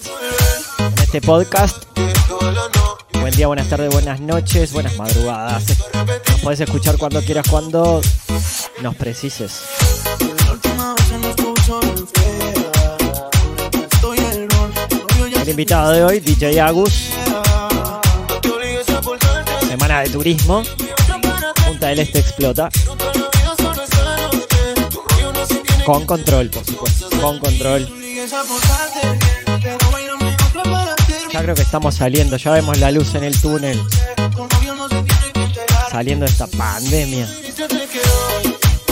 En 0.79 0.99
este 0.99 1.21
podcast. 1.21 1.85
Buen 3.21 3.35
día, 3.35 3.47
buenas 3.47 3.69
tardes, 3.69 3.93
buenas 3.93 4.21
noches, 4.21 4.73
buenas 4.73 4.97
madrugadas. 4.97 5.65
Nos 6.31 6.41
puedes 6.41 6.61
escuchar 6.61 6.97
cuando 6.97 7.21
quieras, 7.23 7.47
cuando 7.49 8.01
nos 8.83 8.95
precises. 8.97 9.63
El 15.41 15.49
invitado 15.49 15.93
de 15.93 16.05
hoy, 16.05 16.21
DJ 16.21 16.61
Agus. 16.61 17.11
Semana 19.67 20.01
de 20.03 20.11
turismo. 20.11 20.63
Punta 21.67 21.89
del 21.89 22.01
Este 22.01 22.19
explota. 22.21 22.69
Con 25.85 26.05
control, 26.05 26.51
por 26.51 26.65
supuesto. 26.65 27.09
Con 27.21 27.39
control. 27.39 27.89
Ya 31.33 31.43
creo 31.43 31.55
que 31.55 31.63
estamos 31.63 31.95
saliendo, 31.95 32.37
ya 32.37 32.53
vemos 32.53 32.79
la 32.79 32.91
luz 32.91 33.15
en 33.15 33.25
el 33.25 33.41
túnel. 33.41 33.81
Saliendo 35.91 36.27
de 36.27 36.31
esta 36.31 36.47
pandemia. 36.47 37.27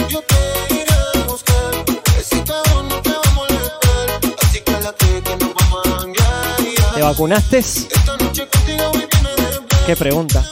Te 0.08 0.74
iré 0.74 0.86
a 0.92 1.24
buscar. 1.26 1.84
Ese 2.18 2.44
cabrón 2.44 2.88
no 2.88 3.02
te 3.02 3.10
va 3.10 3.20
a 3.24 3.30
molestar. 3.32 4.34
Así 4.42 4.60
que 4.60 4.72
late 4.72 5.22
que 5.22 5.36
nos 5.36 5.54
vamos 5.54 5.86
a 5.86 5.98
janguear. 6.00 6.94
¿Te 6.94 7.02
vacunaste? 7.02 7.64
¿Qué 9.86 9.96
pregunta? 9.96 10.44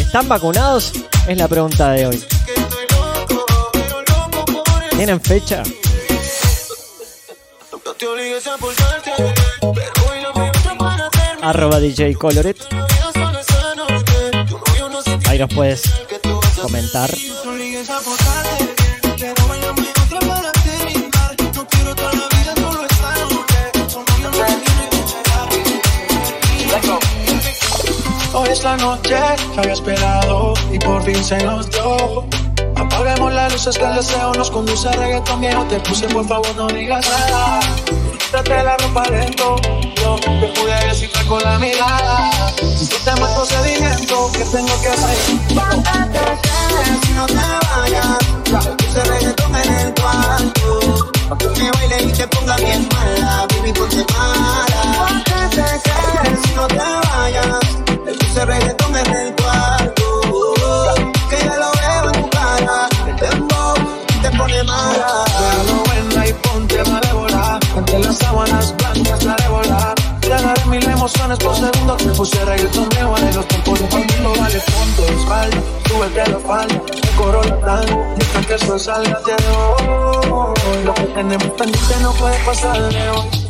¿Están 0.00 0.28
vacunados? 0.28 0.92
Es 1.26 1.36
la 1.36 1.48
pregunta 1.48 1.90
de 1.92 2.06
hoy. 2.06 2.24
¿Tienen 4.96 5.20
fecha? 5.20 5.62
Arroba 11.42 11.80
DJ 11.80 12.14
Coloret. 12.14 12.56
Ahí 15.26 15.38
nos 15.38 15.52
puedes 15.52 15.82
comentar. 16.62 17.10
Hoy 28.36 28.48
es 28.48 28.64
la 28.64 28.76
noche 28.76 29.16
que 29.54 29.60
había 29.60 29.74
esperado 29.74 30.54
y 30.72 30.78
por 30.80 31.04
fin 31.04 31.22
se 31.22 31.38
nos 31.44 31.70
dio. 31.70 32.26
Apaguemos 32.74 33.32
las 33.32 33.52
luces 33.52 33.78
que 33.78 33.84
el 33.84 33.94
deseo 33.94 34.32
nos 34.34 34.50
conduce 34.50 34.88
a 34.88 34.92
reggaetón 34.92 35.40
viejo. 35.40 35.62
Te 35.66 35.78
puse, 35.78 36.08
por 36.08 36.26
favor, 36.26 36.54
no 36.56 36.66
digas 36.66 37.08
nada. 37.08 37.60
Quítate 38.18 38.64
la 38.64 38.76
ropa 38.76 39.04
lento. 39.08 39.56
Yo 40.02 40.16
te 40.16 40.48
pude 40.48 40.86
decir 40.88 41.10
con 41.28 41.40
la 41.44 41.60
mirada. 41.60 42.30
No 42.60 42.98
te 43.04 43.20
más 43.20 43.30
procedimiento 43.32 44.32
que 44.32 44.44
tengo 44.44 44.80
que 44.82 44.88
hacer. 44.88 45.16
Si 47.06 47.12
no 47.12 47.26
te 47.26 47.34
vayas, 47.34 48.18
puse 48.78 49.04
reggaetón 49.04 49.56
en 49.56 49.74
el 49.74 49.94
cuarto. 49.94 51.10
Pa' 51.28 51.38
que 51.38 51.48
me 51.48 51.70
baile 51.70 52.02
y 52.02 52.12
te 52.12 52.26
ponga 52.26 52.56
bien 52.56 52.88
mala, 52.92 53.46
baby, 53.50 53.72
ponte 53.72 54.04
mala. 54.12 55.22
Si 56.44 56.54
no 56.54 56.66
te 56.66 56.76
vayas, 56.76 57.83
le 58.04 58.12
puse 58.14 58.44
reggaetón 58.44 58.96
en 58.96 59.12
el 59.14 59.34
cuarto. 59.36 60.04
Que 61.30 61.38
ya 61.38 61.56
lo 61.56 61.70
veo 61.72 62.12
en 62.12 62.22
tu 62.22 62.30
cara, 62.30 62.88
el 63.06 63.16
tempo 63.16 63.74
te 64.22 64.30
pone 64.36 64.62
mala. 64.64 65.24
Déjalo 65.40 65.82
buena 65.84 66.26
y 66.26 66.32
ponte 66.34 66.84
malévola. 66.84 67.60
Ante 67.76 67.98
las 67.98 68.18
sábanas 68.18 68.74
blancas 68.76 69.24
la 69.24 69.36
ébola. 69.44 69.94
Te 70.20 70.28
daré 70.28 70.64
mil 70.66 70.88
emociones 70.88 71.38
por 71.38 71.54
segundo. 71.54 71.96
Te 71.96 72.08
puse 72.10 72.44
reggaetón 72.44 72.88
de 72.90 73.04
vale 73.04 73.32
los 73.32 73.48
tiempos 73.48 73.80
de 73.80 73.86
mundo. 73.88 74.40
Vale 74.40 74.60
fondo, 74.60 75.04
espalda, 75.06 75.58
sube 75.88 76.08
que 76.12 76.30
la 76.30 76.38
falda. 76.40 76.82
El 77.02 77.10
coro 77.16 77.42
la 77.42 77.80
deja 78.16 78.40
que 78.46 78.54
eso 78.54 78.78
salga 78.78 79.20
de 79.20 79.32
hoy. 79.32 80.84
Lo 80.84 80.94
que 80.94 81.02
tenemos 81.02 81.50
pendiente 81.50 81.94
no 82.02 82.12
puede 82.12 82.38
pasar 82.44 82.80
de 82.92 83.10
hoy. 83.10 83.43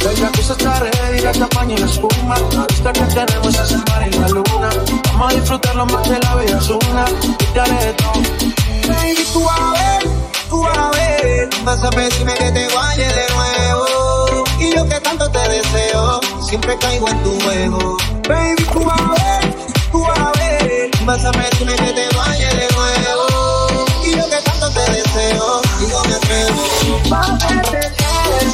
El 0.00 0.16
jacuzzi 0.16 0.52
está 0.52 0.80
ready, 0.80 1.20
la 1.20 1.32
champaña 1.32 1.74
y 1.74 1.78
la 1.78 1.86
espuma. 1.86 2.34
La 2.52 2.66
vista 2.66 2.92
que 2.92 3.00
tenemos 3.00 3.54
es 3.54 3.70
el 3.72 3.78
mar 3.78 4.08
y 4.08 4.12
la 4.16 4.28
luna. 4.28 4.70
Vamos 5.12 5.32
a 5.32 5.36
disfrutarlo 5.36 5.86
más 5.86 6.08
de 6.08 6.18
la 6.18 6.36
vida 6.36 6.58
es 6.58 6.68
una. 6.70 7.04
Y 7.38 7.44
te 7.52 7.60
haré 7.60 7.86
de 7.86 7.92
todo. 7.92 8.12
Baby, 8.88 9.26
tú 9.32 9.44
vas 9.44 9.60
a 9.60 9.72
ver, 9.72 10.08
tú 10.48 10.62
vas 10.62 10.78
a 10.78 10.90
ver. 10.90 11.48
Vas 11.64 11.84
a 11.84 11.90
pedirme 11.90 12.34
que 12.34 12.50
te 12.50 12.68
guaye 12.70 13.06
de 13.06 13.26
nuevo. 13.34 14.44
Y 14.58 14.74
yo 14.74 14.88
que 14.88 15.00
tanto 15.00 15.30
te 15.30 15.48
deseo, 15.48 16.20
siempre 16.48 16.78
caigo 16.78 17.08
en 17.08 17.22
tu 17.22 17.40
juego. 17.40 17.96
Baby, 18.26 18.64
tú 18.72 18.84
vas 18.84 19.00
a 19.00 19.10
ver, 19.10 19.54
tú 19.92 20.02
vas 20.02 20.18
a 20.18 20.32
ver. 20.38 20.90
Vas 21.04 21.24
a 21.24 21.32
pedirme 21.32 21.76
que 21.76 21.92
te 21.92 22.08
guaye 22.14 22.46
de 22.46 22.68
nuevo. 22.74 23.86
Y 24.06 24.16
yo 24.16 24.28
que 24.28 24.42
tanto 24.42 24.70
te 24.70 24.92
deseo, 24.92 25.62
y 25.80 25.90
yo 25.90 26.02
me 26.04 26.14
atrevo. 26.14 26.60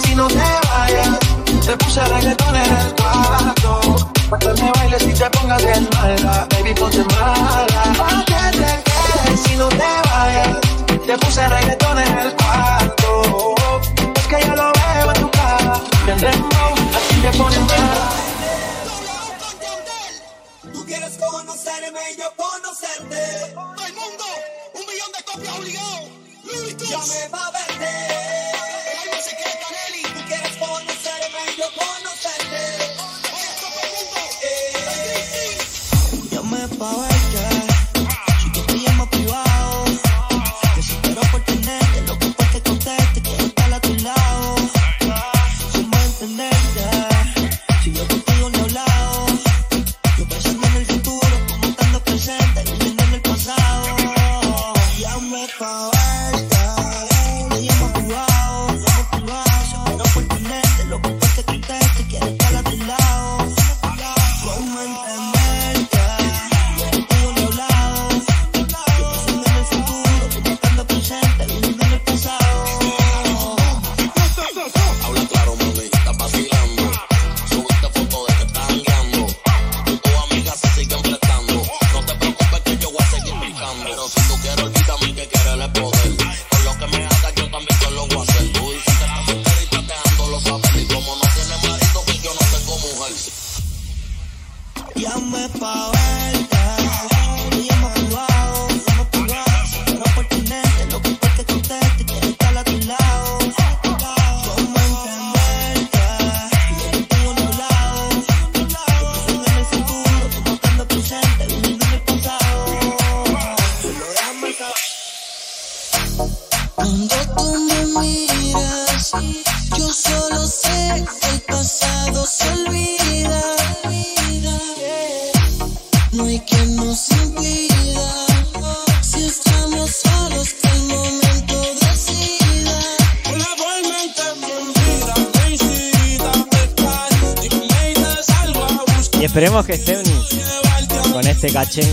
Si 0.02 0.14
no 0.14 0.26
te 0.28 0.48
vayas. 0.68 1.18
Te 1.64 1.76
puse 1.76 2.04
reggaetón 2.04 2.56
en 2.56 2.76
el 2.76 2.94
cuarto. 2.94 4.10
Pa' 4.30 4.38
que 4.38 4.48
me 4.62 4.72
bailes 4.72 5.02
y 5.02 5.12
te 5.12 5.30
pongas 5.30 5.64
bien 5.64 5.88
mala. 5.94 6.46
Baby, 6.50 6.74
ponte 6.74 7.04
mala. 7.04 7.82
Pa' 7.98 8.24
que 8.24 8.58
te 8.58 8.82
quedes 8.86 9.40
si 9.40 9.56
no 9.56 9.68
te 9.68 9.90
vayas. 10.08 10.60
Te 11.06 11.18
puse 11.18 11.48
reggaetón 11.48 11.98
en 11.98 12.18
el 12.18 12.36
cuarto. 12.36 13.54
Es 14.16 14.26
que 14.26 14.40
ya 14.40 14.54
lo 14.54 14.72
veo 14.72 15.12
en 15.14 15.20
tu 15.20 15.30
cara. 15.30 15.80
Bien 16.04 16.18
dembow, 16.18 16.72
así 16.96 17.14
te 17.22 17.30
pone 17.38 17.58
mala. 17.58 18.10
Tú 20.72 20.84
quieres 20.86 21.16
conocerme 21.18 22.00
y 22.12 22.16
yo 22.16 22.32
conocerte. 22.36 23.54
Todo 23.54 23.86
el 23.86 23.94
mundo, 23.94 24.24
un 24.74 24.86
millón 24.86 25.12
de 25.16 25.24
copias 25.24 25.58
obligado. 25.58 26.16
Llame 26.88 27.28
pa' 27.30 27.50
verte. 27.50 27.86
El 27.86 28.55
alma 28.55 28.55
yo 31.56 31.66
conocerte. 31.74 32.62
Oye, 36.80 37.15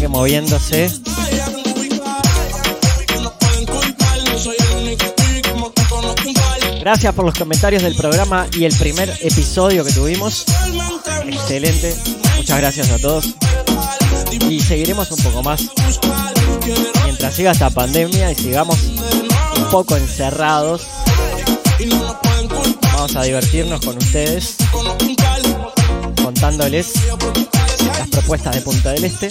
moviéndose. 0.08 0.90
Gracias 6.80 7.14
por 7.14 7.26
los 7.26 7.34
comentarios 7.38 7.84
del 7.84 7.96
programa 7.96 8.48
y 8.54 8.64
el 8.64 8.74
primer 8.78 9.10
episodio 9.22 9.84
que 9.84 9.92
tuvimos. 9.92 10.46
Excelente. 11.26 11.96
Muchas 12.38 12.58
gracias 12.60 12.90
a 12.92 13.00
todos. 13.00 13.34
Y 14.50 14.62
seguiremos 14.62 15.12
un 15.12 15.18
poco 15.18 15.44
más. 15.44 15.64
Mientras 17.04 17.34
siga 17.36 17.52
esta 17.52 17.70
pandemia 17.70 18.32
y 18.32 18.36
sigamos 18.36 18.80
un 19.58 19.70
poco 19.70 19.98
encerrados. 19.98 20.88
Vamos 22.82 23.16
a 23.18 23.24
divertirnos 23.24 23.82
con 23.82 23.98
ustedes. 23.98 24.56
Contándoles 26.24 26.94
propuestas 28.14 28.56
de 28.56 28.62
Punta 28.62 28.92
del 28.92 29.06
Este. 29.06 29.30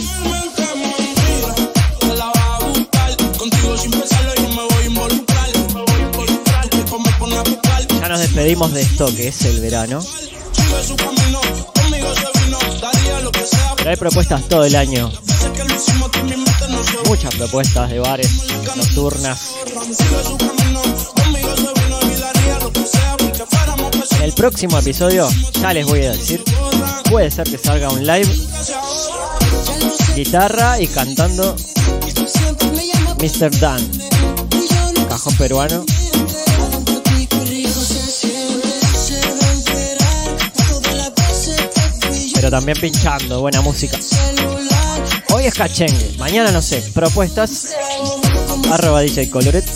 Ya 8.00 8.08
nos 8.08 8.18
despedimos 8.18 8.72
de 8.72 8.80
esto 8.80 9.14
que 9.14 9.28
es 9.28 9.44
el 9.44 9.60
verano. 9.60 10.04
Pero 13.76 13.90
hay 13.90 13.96
propuestas 13.96 14.48
todo 14.48 14.64
el 14.64 14.74
año. 14.74 15.12
Muchas 17.06 17.34
propuestas 17.36 17.88
de 17.88 18.00
bares 18.00 18.30
nocturnas. 18.76 19.54
En 24.16 24.22
el 24.22 24.32
próximo 24.32 24.78
episodio, 24.78 25.28
ya 25.60 25.72
les 25.72 25.86
voy 25.86 26.04
a 26.04 26.10
decir, 26.10 26.42
puede 27.12 27.30
ser 27.30 27.44
que 27.44 27.58
salga 27.58 27.90
un 27.90 28.06
live, 28.06 28.34
guitarra 30.16 30.80
y 30.80 30.86
cantando 30.86 31.54
Mr. 33.20 33.60
Dan, 33.60 33.86
cajón 35.10 35.36
peruano. 35.36 35.84
Pero 42.34 42.50
también 42.50 42.80
pinchando, 42.80 43.40
buena 43.42 43.60
música. 43.60 43.98
Hoy 45.34 45.44
es 45.44 45.54
cachengue, 45.54 46.14
mañana 46.16 46.50
no 46.50 46.62
sé. 46.62 46.82
Propuestas, 46.94 47.74
arroba 48.70 49.02
DJ 49.02 49.28
Coloret. 49.28 49.66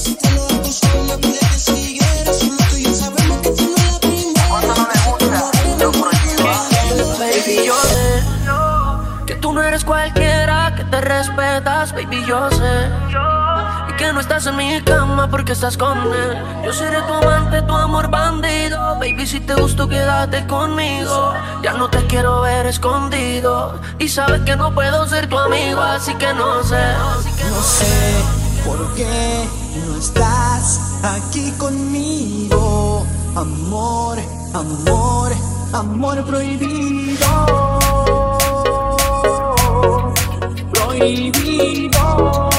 Respetas, 11.07 11.92
baby, 11.92 12.25
yo 12.27 12.51
sé. 12.51 12.90
Y 13.88 13.92
que 13.97 14.12
no 14.12 14.21
estás 14.21 14.47
en 14.47 14.57
mi 14.57 14.81
cama 14.83 15.29
porque 15.31 15.53
estás 15.53 15.77
con 15.77 15.99
él. 15.99 16.62
Yo 16.64 16.73
seré 16.73 17.01
tu 17.03 17.12
amante, 17.12 17.62
tu 17.62 17.75
amor 17.75 18.11
bandido. 18.11 18.79
Baby, 18.97 19.27
si 19.27 19.40
te 19.40 19.55
gusto, 19.55 19.88
quédate 19.88 20.47
conmigo. 20.47 21.35
Ya 21.62 21.75
no 21.75 21.88
te 21.88 22.05
quiero 22.07 22.42
ver 22.42 22.66
escondido. 22.66 23.81
Y 23.99 24.09
sabes 24.09 24.42
que 24.42 24.57
no 24.57 24.75
puedo 24.75 25.07
ser 25.07 25.29
tu 25.29 25.38
amigo, 25.38 25.81
así 25.81 26.14
que 26.14 26.33
no 26.35 26.62
sé. 26.62 26.83
No 27.51 27.62
sé 27.62 28.25
por 28.64 28.95
qué 28.95 29.49
no 29.87 29.97
estás 29.97 30.99
aquí 31.05 31.53
conmigo. 31.53 33.07
Amor, 33.37 34.19
amor, 34.55 35.33
amor 35.73 36.25
prohibido. 36.25 37.75
Prohibido. 40.98 41.90
Cuando 42.00 42.56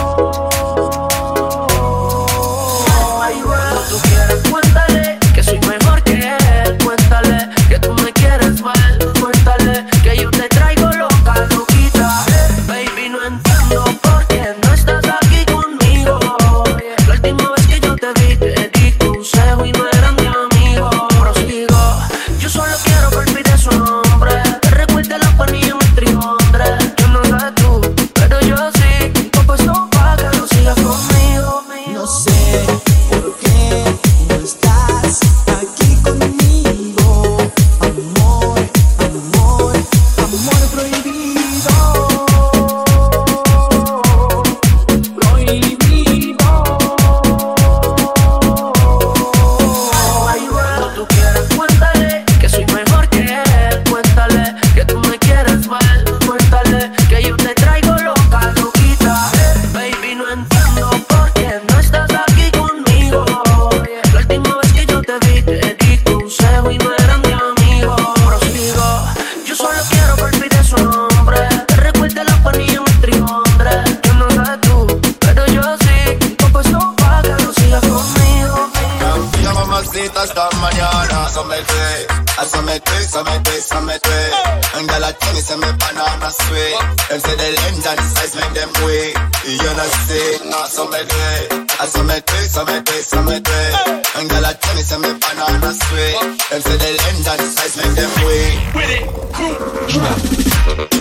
weak. 89.48 89.62
You 89.62 89.74
know 89.76 89.88
see, 90.08 90.50
no, 90.50 90.60
so 90.66 90.84
me 90.89 91.00
cree, 91.08 91.48
so 91.88 92.04
me 92.04 92.22
cree, 92.22 92.48
so 92.48 92.66
me 92.66 92.82
cree, 92.84 93.02
so 93.02 93.22
me 93.24 93.39
cree. 93.39 93.74
And 94.18 94.30
girl, 94.30 94.45
I 94.45 94.54
tell 94.54 94.76
me, 94.76 94.82
say 94.82 94.98
me 94.98 95.10
banana 95.20 95.74
sweet. 95.74 96.16
Them 96.50 96.62
say 96.62 96.78
the 96.78 96.89
length 97.02 97.28
and 97.28 97.39
the 97.39 97.48
size 97.56 97.78
make 97.78 97.95
them 97.95 98.12
weak. 98.26 98.58
With 98.76 98.91
it, 98.98 99.04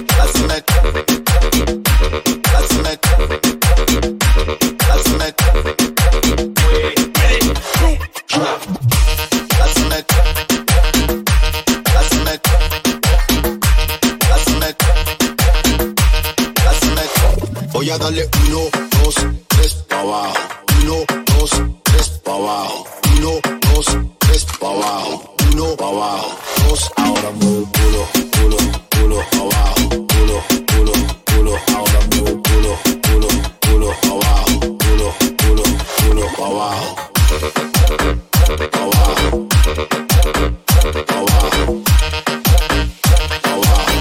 I 0.08 0.26
see 0.32 0.46
me, 0.46 0.58
I 2.46 2.62
see 2.66 2.82
me, 2.82 2.92
I 4.88 4.98
see 5.02 5.16
me. 5.18 5.30
Voy 8.36 8.44
a 8.44 8.75
darle 18.06 18.28
uno, 18.46 18.60
dos, 19.02 19.16
tres 19.48 19.74
pa' 19.88 20.00
abajo. 20.00 20.38
Uno, 20.82 20.96
dos, 21.26 21.50
tres 21.82 22.08
pa' 22.24 22.34
abajo. 22.34 22.86
Uno, 23.16 23.30
dos, 23.74 23.86
tres 24.18 24.46
pa' 24.60 24.70
abajo. 24.70 25.34
Uno 25.52 25.76
pa' 25.76 25.88
abajo. 25.88 26.38
Dos, 26.68 26.90
ahora 26.96 27.30
mueve 27.40 27.58
el 27.58 27.66
culo, 27.74 28.02
culo, 28.34 28.58
culo 28.92 29.18
abajo. 29.42 29.84
Culo, 30.12 30.36
culo, 30.70 30.92
culo. 31.26 31.52
Ahora 31.74 32.00
mueve 32.10 32.30
el 32.30 32.38
culo, 32.42 32.72
culo, 33.02 33.28
culo 33.62 33.88
abajo. 34.12 34.56
Culo, 34.60 35.08
culo, 35.40 35.64
culo 35.98 36.24
abajo. 36.46 36.88
Abajo. 38.72 39.28
Abajo. 41.16 41.68
Abajo. 43.52 44.00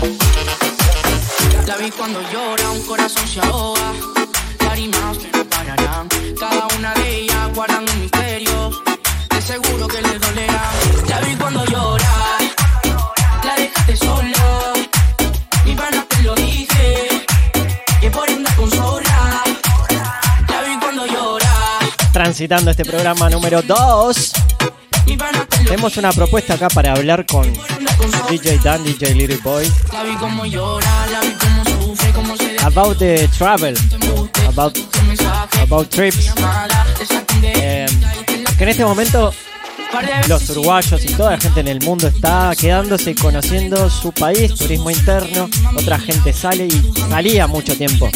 La 1.66 1.76
vi 1.78 1.90
cuando 1.90 2.20
llora, 2.32 2.70
un 2.70 2.82
corazón 2.84 3.28
se 3.28 3.40
ahoga. 3.40 3.85
Transitando 22.36 22.70
este 22.70 22.84
programa 22.84 23.30
número 23.30 23.62
2. 23.62 24.34
Tenemos 25.64 25.96
una 25.96 26.12
propuesta 26.12 26.56
acá 26.56 26.68
para 26.68 26.92
hablar 26.92 27.26
con 27.26 27.50
DJ 28.30 28.60
Dan, 28.62 28.84
DJ 28.84 29.16
Little 29.16 29.38
Boy, 29.38 29.72
about 32.66 32.98
the 32.98 33.30
travel, 33.38 33.74
about, 34.50 34.78
about 35.62 35.90
trips. 35.90 36.34
Eh, 37.42 37.86
que 38.58 38.64
en 38.64 38.70
este 38.70 38.84
momento 38.84 39.34
los 40.28 40.50
uruguayos 40.50 41.06
y 41.06 41.14
toda 41.14 41.32
la 41.32 41.38
gente 41.38 41.62
en 41.62 41.70
el 41.70 41.80
mundo 41.84 42.08
está 42.08 42.52
quedándose 42.60 43.12
y 43.12 43.16
conociendo 43.16 43.90
su 43.90 44.12
país, 44.12 44.54
turismo 44.56 44.92
interno. 44.92 45.50
Otra 45.78 45.98
gente 46.00 46.34
sale 46.34 46.66
y 46.66 46.94
salía 47.10 47.48
mucho 47.48 47.78
tiempo. 47.78 48.10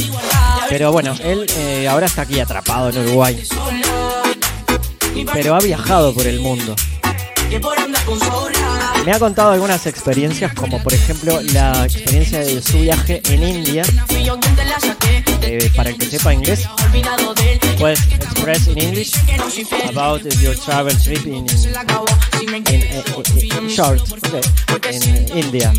Pero 0.67 0.91
bueno, 0.91 1.15
él 1.23 1.45
eh, 1.55 1.87
ahora 1.87 2.07
está 2.07 2.23
aquí 2.23 2.41
atrapado 2.41 2.89
en 2.89 2.97
Uruguay. 2.97 3.41
Pero 5.33 5.55
ha 5.55 5.59
viajado 5.59 6.13
por 6.13 6.27
el 6.27 6.39
mundo. 6.39 6.75
Me 9.05 9.11
ha 9.11 9.19
contado 9.19 9.51
algunas 9.51 9.87
experiencias, 9.87 10.53
como 10.53 10.81
por 10.83 10.93
ejemplo 10.93 11.41
la 11.53 11.85
experiencia 11.85 12.39
de 12.39 12.61
su 12.61 12.79
viaje 12.79 13.21
en 13.29 13.43
India. 13.43 13.83
Eh, 15.41 15.69
para 15.75 15.89
el 15.89 15.97
que 15.97 16.05
sepa 16.05 16.33
inglés, 16.33 16.67
puedes 17.77 17.99
express 18.11 18.67
in 18.67 18.77
English 18.77 19.13
about 19.89 20.21
your 20.41 20.55
travel 20.55 20.95
trip 21.03 21.25
in, 21.25 21.45
in, 22.41 22.55
in, 22.67 22.83
in 23.57 23.69
short, 23.69 24.01
okay, 24.71 24.95
in 24.95 25.37
India. 25.37 25.73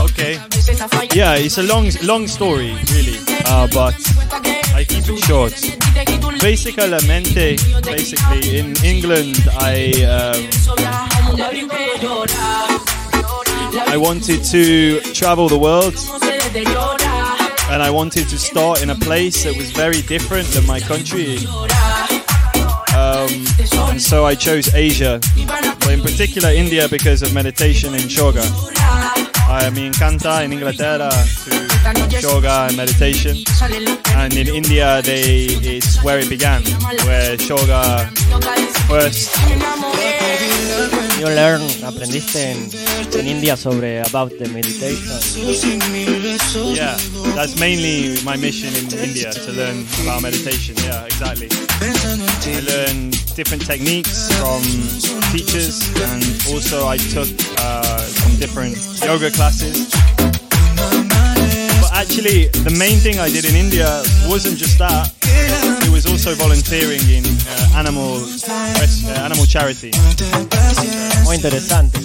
Okay. 0.00 0.38
Yeah, 1.12 1.34
it's 1.36 1.58
a 1.58 1.62
long, 1.62 1.90
long 2.02 2.26
story, 2.26 2.74
really, 2.92 3.18
uh, 3.46 3.68
but 3.72 3.94
I 4.74 4.84
keep 4.84 5.08
it 5.08 5.18
short. 5.24 5.52
Basically, 6.40 7.56
basically 7.82 8.58
in 8.58 8.74
England, 8.84 9.36
I 9.58 10.04
um, 10.04 10.48
I 13.86 13.96
wanted 13.96 14.44
to 14.44 15.00
travel 15.12 15.48
the 15.48 15.58
world, 15.58 15.94
and 17.70 17.82
I 17.82 17.90
wanted 17.90 18.28
to 18.28 18.38
start 18.38 18.82
in 18.82 18.90
a 18.90 18.94
place 18.94 19.44
that 19.44 19.56
was 19.56 19.70
very 19.70 20.02
different 20.02 20.46
than 20.48 20.66
my 20.66 20.80
country. 20.80 21.38
Um, 22.94 23.28
and 23.90 24.00
so 24.00 24.24
I 24.24 24.34
chose 24.34 24.72
Asia, 24.74 25.20
but 25.80 25.90
in 25.90 26.00
particular 26.00 26.50
India 26.50 26.88
because 26.88 27.22
of 27.22 27.34
meditation 27.34 27.94
in 27.94 28.08
Shoga. 28.08 28.44
I 29.46 29.68
me 29.70 29.86
encanta 29.86 30.42
en 30.42 30.52
Inglaterra 30.52 31.10
to 31.10 31.73
Shoga 31.84 32.68
and 32.68 32.76
meditation, 32.78 33.36
and 34.16 34.32
in 34.34 34.48
India 34.48 35.02
they 35.02 35.46
it's 35.60 36.02
where 36.02 36.18
it 36.18 36.30
began, 36.30 36.62
where 37.04 37.36
Shoga 37.36 38.08
first. 38.88 39.36
You 41.18 41.26
learn, 41.26 41.62
aprendiste 41.84 42.36
en, 42.36 42.70
en 43.18 43.26
India 43.26 43.56
sobre 43.56 44.00
about 44.00 44.30
the 44.38 44.48
meditation. 44.48 45.04
Yeah, 46.74 46.96
that's 47.34 47.58
mainly 47.60 48.16
my 48.24 48.36
mission 48.36 48.74
in 48.74 48.90
India 48.98 49.32
to 49.32 49.52
learn 49.52 49.86
about 50.02 50.22
meditation. 50.22 50.76
Yeah, 50.84 51.04
exactly. 51.04 51.48
I 51.50 52.60
learn 52.60 53.10
different 53.36 53.64
techniques 53.66 54.32
from 54.40 54.62
teachers, 55.32 55.80
and 56.00 56.24
also 56.48 56.88
I 56.88 56.96
took 56.96 57.28
uh, 57.58 57.98
some 57.98 58.36
different 58.36 58.76
yoga 59.04 59.30
classes. 59.30 59.92
Actually, 61.94 62.48
the 62.66 62.74
main 62.76 62.98
thing 62.98 63.20
I 63.20 63.30
did 63.30 63.44
in 63.44 63.54
India 63.54 63.86
wasn't 64.26 64.58
just 64.58 64.78
that. 64.78 65.14
It 65.86 65.90
was 65.90 66.06
also 66.06 66.34
volunteering 66.34 67.00
in 67.06 67.22
uh, 67.22 67.78
animal 67.78 68.18
uh, 68.18 69.22
animal 69.22 69.46
charity. 69.46 69.92
Muy 71.22 71.36
interesante. 71.36 72.00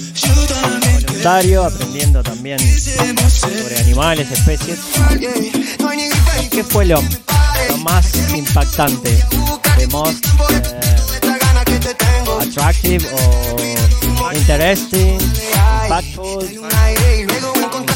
Voluntario, 1.08 1.64
aprendiendo 1.64 2.22
también 2.22 2.60
sobre 2.60 3.80
animales, 3.80 4.32
especies. 4.32 4.80
¿Qué 6.52 6.64
fue 6.64 6.86
lo, 6.86 7.02
lo 7.70 7.78
más 7.78 8.14
impactante? 8.36 9.18
The 9.80 9.88
most 9.88 10.24
eh, 10.52 11.00
attractive 12.42 13.04
or 13.12 14.36
interesting, 14.36 15.20
impactful 15.84 16.46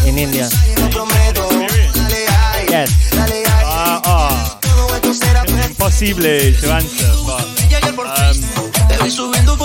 in 0.07 0.17
India? 0.17 0.49
Yes. 2.73 3.13
Uh, 3.13 4.01
ah, 4.03 4.59
impossible 5.69 6.23
to 6.23 6.67
answer, 6.73 7.05
but 7.93 8.09
um, 8.17 8.33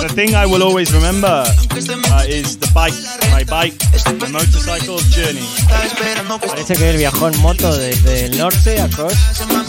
the 0.04 0.12
thing 0.14 0.34
I 0.34 0.44
will 0.44 0.62
always 0.62 0.92
remember 0.92 1.26
uh, 1.26 2.24
is 2.28 2.58
the 2.58 2.70
bike, 2.74 2.92
my 3.32 3.44
bike, 3.44 3.78
the 3.78 4.28
motorcycle 4.30 4.98
journey. 5.08 5.40
Parece 6.46 6.76
que 6.76 6.90
él 6.90 6.98
viajó 6.98 7.28
en 7.28 7.40
moto 7.40 7.74
desde 7.78 8.26
el 8.26 8.36
norte 8.36 8.78
across 8.78 9.16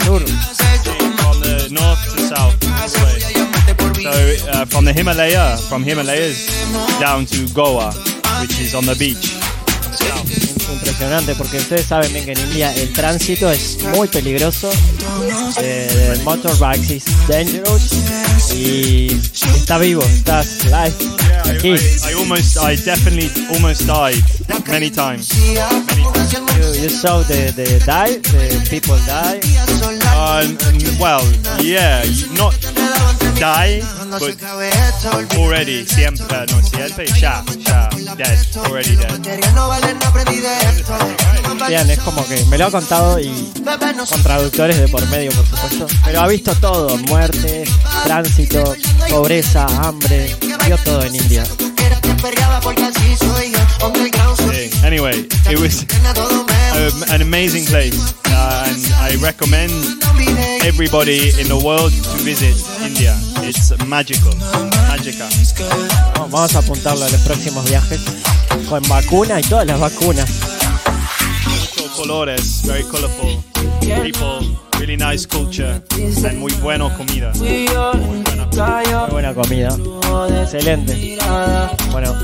sur. 0.04 0.20
From 0.20 1.40
the 1.40 1.68
north 1.70 2.14
to 2.14 2.20
south. 2.20 2.60
all 2.68 2.88
the 2.88 3.00
way. 3.06 4.02
So 4.02 4.50
uh, 4.50 4.66
from 4.66 4.84
the 4.84 4.92
Himalaya, 4.92 5.56
from 5.70 5.82
Himalayas 5.82 6.46
down 7.00 7.24
to 7.24 7.48
Goa, 7.54 7.90
which 8.42 8.60
is 8.60 8.74
on 8.74 8.84
the 8.84 8.96
beach. 8.96 9.39
Impresionante 10.72 11.34
porque 11.34 11.58
ustedes 11.58 11.86
saben 11.86 12.12
bien 12.12 12.24
que 12.24 12.32
en 12.32 12.38
India 12.38 12.72
el 12.74 12.92
tránsito 12.92 13.50
es 13.50 13.78
muy 13.96 14.08
peligroso. 14.08 14.70
Eh, 15.60 16.12
el 16.14 16.22
motorbike 16.22 16.90
is 16.90 17.04
dangerous 17.28 17.92
y 18.54 19.20
está 19.54 19.78
vivo, 19.78 20.02
estás 20.02 20.64
live 20.64 20.94
aquí. 21.44 21.74
I 22.08 22.14
almost, 22.14 22.56
I 22.58 22.76
definitely 22.76 23.30
almost 23.52 23.86
died 23.86 24.22
many 24.68 24.90
times. 24.90 25.30
You, 25.36 26.82
you 26.82 26.88
saw 26.88 27.22
the, 27.22 27.52
the 27.54 27.82
die, 27.84 28.18
the 28.18 28.66
people 28.70 28.96
die. 29.06 29.40
Um, 30.16 30.56
well, 30.98 31.22
yeah, 31.60 32.04
not 32.36 32.54
die, 33.40 33.82
but 34.18 34.36
already 35.36 35.86
siempre, 35.86 36.46
no 36.50 36.62
siempre, 36.62 37.06
ya, 37.18 37.42
ya, 37.58 37.88
dead, 38.16 38.38
already 38.66 38.96
dead. 38.96 39.10
Bien, 41.66 41.90
es 41.90 41.98
como 42.00 42.26
que 42.26 42.44
me 42.46 42.58
lo 42.58 42.66
ha 42.66 42.70
contado 42.70 43.18
y 43.18 43.52
con 44.10 44.22
traductores 44.22 44.78
de 44.78 44.88
por 44.88 45.06
medio, 45.08 45.32
por 45.32 45.46
supuesto. 45.46 45.86
Pero 46.04 46.20
ha 46.20 46.26
visto 46.28 46.54
todo, 46.56 46.98
muerte, 47.08 47.64
tránsito, 48.04 48.74
pobreza, 49.08 49.66
hambre, 49.82 50.36
vio 50.66 50.76
todo 50.78 51.02
en 51.02 51.14
India. 51.14 51.44
Yeah. 53.40 54.84
Anyway, 54.84 55.26
it 55.50 55.58
was 55.58 55.84
um, 56.74 57.14
an 57.14 57.22
amazing 57.22 57.64
place, 57.64 58.14
uh, 58.26 58.66
and 58.68 58.92
I 59.00 59.16
recommend 59.22 59.72
everybody 60.64 61.30
in 61.40 61.48
the 61.48 61.60
world 61.62 61.92
to 61.92 62.24
visit 62.24 62.56
India. 62.84 63.16
It's 63.42 63.72
magical, 63.86 64.34
magica. 64.88 65.28
Vamos 66.14 66.54
a 66.54 66.58
apuntarlo 66.58 67.04
a 67.04 67.08
los 67.08 67.20
próximos 67.22 67.64
viajes 67.68 68.00
con 68.68 68.82
vacuna 68.88 69.40
y 69.40 69.42
todas 69.42 69.66
las 69.66 69.80
vacunas. 69.80 70.28
Muchos 71.46 71.90
colores, 71.96 72.62
very 72.64 72.84
colorful 72.84 73.42
people, 74.02 74.40
really 74.78 74.96
nice 74.96 75.26
culture, 75.26 75.82
and 75.92 76.38
muy 76.38 76.52
bueno 76.62 76.90
comida. 76.96 77.32
Muy 77.36 77.66
buena. 77.66 78.46
Muy 78.46 79.10
buena 79.10 79.34
comida. 79.34 79.76
Excelente. 80.42 81.18
Bueno, 81.90 82.16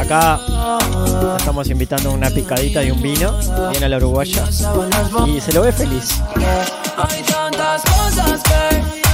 acá 0.00 0.40
estamos 1.36 1.68
invitando 1.68 2.12
una 2.12 2.30
picadita 2.30 2.82
y 2.82 2.90
un 2.90 3.02
vino. 3.02 3.38
Viene 3.70 3.86
a 3.86 3.88
la 3.88 3.96
uruguaya. 3.98 4.44
Y 5.26 5.40
se 5.40 5.52
lo 5.52 5.62
ve 5.62 5.72
feliz. 5.72 6.20
Hay 6.96 7.22
tantas 7.22 7.82
cosas 7.82 8.42
que 8.42 9.05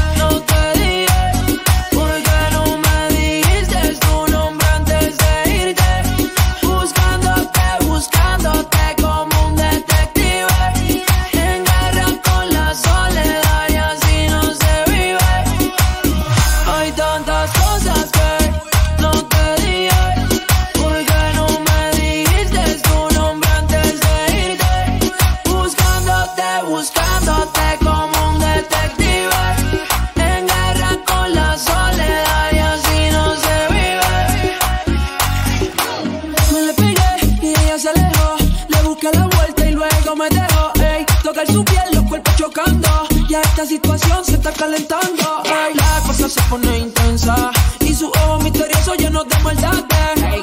su 41.47 41.65
piel, 41.65 41.85
los 41.95 42.05
cuerpos 42.05 42.37
chocando. 42.37 42.89
Ya 43.29 43.41
esta 43.41 43.67
situación 43.67 44.25
se 44.25 44.35
está 44.35 44.53
calentando. 44.53 45.43
La 45.75 46.03
cosa 46.07 46.29
se 46.29 46.41
pone 46.43 46.79
intensa. 46.79 47.51
Y 47.81 47.95
su 47.95 48.09
ojo 48.09 48.39
misterioso 48.41 48.95
lleno 48.95 49.25
de 49.25 49.39
maldad. 49.41 49.85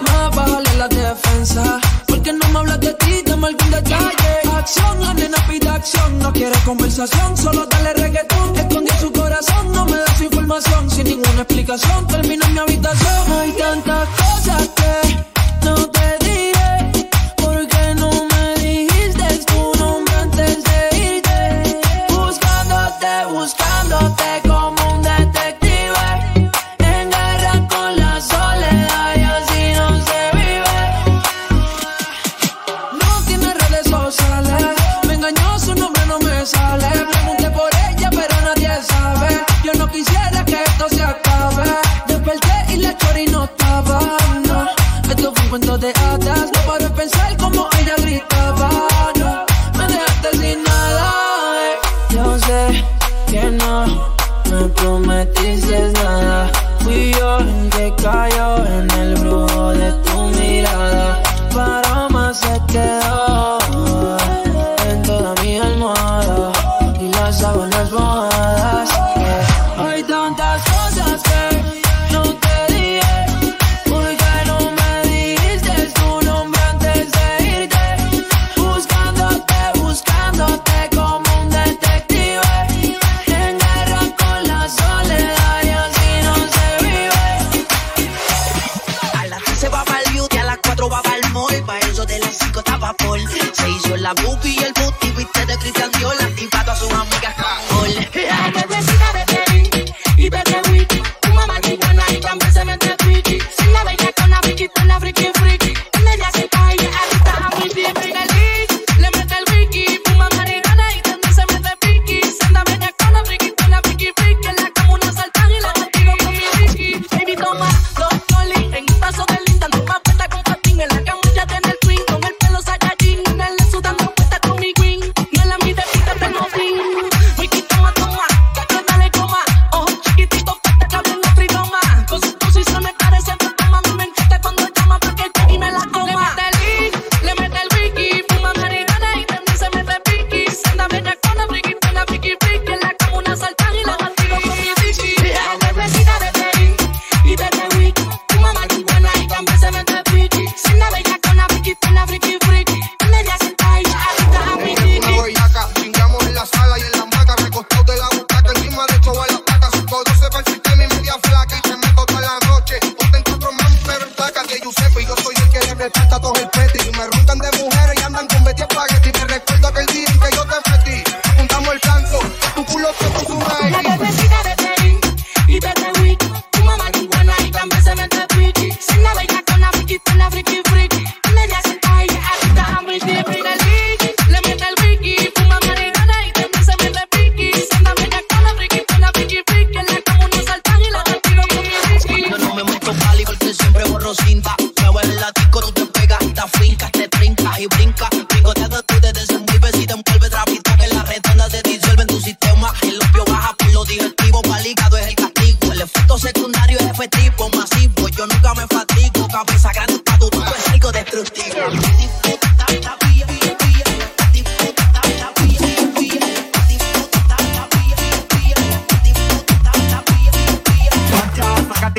Más 0.03 0.35
bájale 0.35 0.77
la 0.77 0.87
defensa. 0.87 1.79
Porque 2.07 2.33
no 2.33 2.47
me 2.49 2.59
hablas 2.59 2.79
de 2.79 2.93
ti, 2.93 3.21
dame 3.25 3.47
algún 3.47 3.71
detalle. 3.71 4.31
Acción, 4.55 5.01
la 5.01 5.13
nena 5.13 5.37
pide 5.47 5.69
acción. 5.69 6.19
No 6.19 6.33
quiere 6.33 6.57
conversación, 6.65 7.37
solo 7.37 7.65
dale 7.65 7.93
reggaetón. 7.93 8.55
Escondió 8.57 8.93
su 8.99 9.11
corazón, 9.11 9.71
no 9.71 9.85
me 9.85 9.97
da 9.97 10.17
su 10.17 10.23
información. 10.23 10.89
Sin 10.89 11.05
ninguna 11.05 11.41
explicación, 11.41 12.07
termina 12.07 12.45
en 12.45 12.53
mi 12.53 12.59
habitación. 12.59 13.31
Hay 13.39 13.51
tantas 13.53 14.18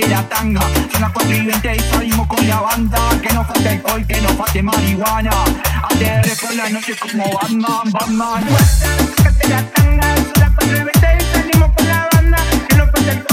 falte 0.00 0.08
la 0.08 0.28
tanga. 0.28 0.60
Son 0.92 1.00
las 1.00 1.10
4 1.12 1.34
y 1.34 1.46
20 1.46 1.76
y 1.76 1.80
salimos 1.80 2.26
con 2.26 2.48
la 2.48 2.60
banda. 2.60 2.98
Que 3.22 3.34
no 3.34 3.44
falte 3.44 3.82
que 4.06 4.20
no 4.20 4.28
falte 4.30 4.62
marihuana. 4.62 5.30
ATR 5.30 6.28
por 6.40 6.54
la 6.54 6.68
noche 6.70 6.94
como 6.96 7.24
Batman, 7.40 7.92
Batman. 7.92 8.44
Salimos 11.32 11.70
con 11.76 11.88
la 11.88 12.08
banda. 12.12 12.38
Que 12.68 12.76
no 12.76 12.92
que 12.92 13.00
no 13.02 13.24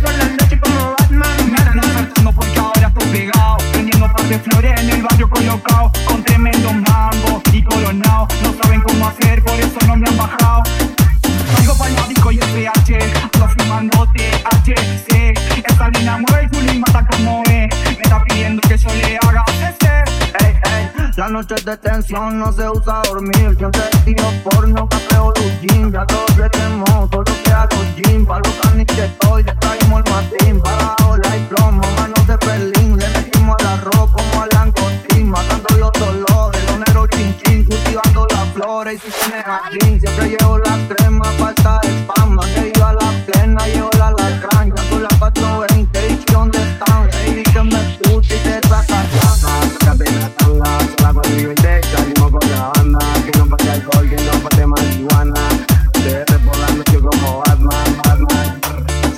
por 0.00 0.12
la 0.12 0.24
noche 0.28 0.60
como 0.60 0.94
Batman. 0.98 1.50
Me 1.50 1.56
están 1.56 1.78
acertando 1.78 2.32
porque 2.32 2.58
ahora 2.58 2.88
estoy 2.88 3.08
pegado. 3.10 3.56
Prendiendo 3.72 4.12
par 4.12 4.28
de 4.28 4.38
flores 4.38 4.80
en 4.80 4.90
el 4.90 5.02
barrio 5.02 5.30
colocado. 5.30 5.92
Con 6.06 6.22
tremendo 6.24 6.72
mambo 6.72 7.42
y 7.52 7.62
coronado. 7.62 8.28
No 8.42 8.54
saben 8.62 8.80
cómo 8.82 9.08
hacer, 9.08 9.42
por 9.42 9.54
eso 9.54 9.75
Las 21.26 21.32
noches 21.32 21.64
de 21.64 21.76
tensión 21.78 22.38
no 22.38 22.52
se 22.52 22.70
usa 22.70 23.02
dormir. 23.08 23.56
yo 23.58 23.68
Siempre 23.68 23.80
tiro 24.04 24.22
porno, 24.44 24.88
capeo 24.88 25.34
lujín. 25.34 25.90
Ya 25.90 26.06
todo 26.06 26.24
pretemos, 26.36 26.88
solo 27.10 27.24
queda 27.42 27.68
con 27.68 27.96
gym. 27.96 28.24
Pa' 28.24 28.38
los 28.38 28.66
anis 28.66 28.86
que 28.86 29.06
estoy, 29.06 29.42
ya 29.42 29.58
traemos 29.58 30.04
el 30.06 30.12
matín. 30.12 30.60
Parado, 30.60 31.16
light 31.16 31.48
plomo, 31.48 31.82
manos 31.96 32.26
de 32.28 32.36
Berlín. 32.46 32.96
Le 32.96 33.08
metimos 33.08 33.56
al 33.58 33.66
arroz 33.66 34.08
como 34.12 34.42
al 34.42 34.48
langostín. 34.52 35.28
Matando 35.28 35.76
los 35.76 35.92
dolores, 35.94 36.64
los 36.70 36.78
negros 36.78 37.08
chin 37.10 37.36
chin. 37.42 37.64
Cultivando 37.64 38.28
las 38.30 38.48
flores 38.52 38.94
y 39.04 39.10
sus 39.10 39.32
jardín. 39.44 40.00
Siempre 40.00 40.28
llevo 40.28 40.58
la 40.58 40.78
crema, 40.94 41.24
falta 41.40 41.80
de 41.82 42.06
fama. 42.06 42.42
Que 42.54 42.72
iba 42.72 42.90
a 42.90 42.92
la 42.92 43.12
plena, 43.26 43.66
llevo 43.66 43.90
la 43.98 44.12
lacra. 44.12 44.55
viviente, 51.36 51.80
salimos 51.94 52.30
con 52.30 52.50
la 52.50 52.72
banda, 52.74 52.98
que 53.24 53.38
no 53.38 53.46
pase 53.46 53.70
alcohol, 53.70 54.08
que 54.08 54.16
no 54.16 54.32
pase 54.48 54.66
marihuana. 54.66 55.34
Te 55.92 56.36
volando, 56.38 56.84
yo 56.92 57.00
como 57.02 57.42
Batman, 57.46 57.96
Batman. 58.04 58.60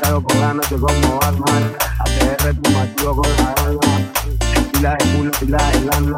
Salgo 0.01 0.23
por 0.23 0.37
la 0.37 0.55
noche 0.55 0.77
como 0.77 1.19
Batman, 1.21 1.73
ATR 2.01 2.55
tu 2.61 2.71
mativo 2.71 3.17
con 3.17 3.31
la 3.37 3.55
banda. 3.55 3.89
Pila 4.73 4.97
de 4.97 5.05
culo, 5.17 5.31
pila 5.39 5.71
de 5.71 5.81
lana, 5.81 6.17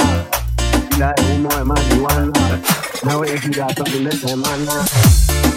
pila 0.91 1.15
de 1.17 1.35
humo 1.35 1.49
de 1.57 1.65
marihuana. 1.65 2.61
Me 3.03 3.15
voy 3.15 3.29
a 3.31 3.41
girar 3.41 3.75
todo 3.75 3.87
fin 3.87 4.05
de 4.05 4.13
semana. 4.13 4.73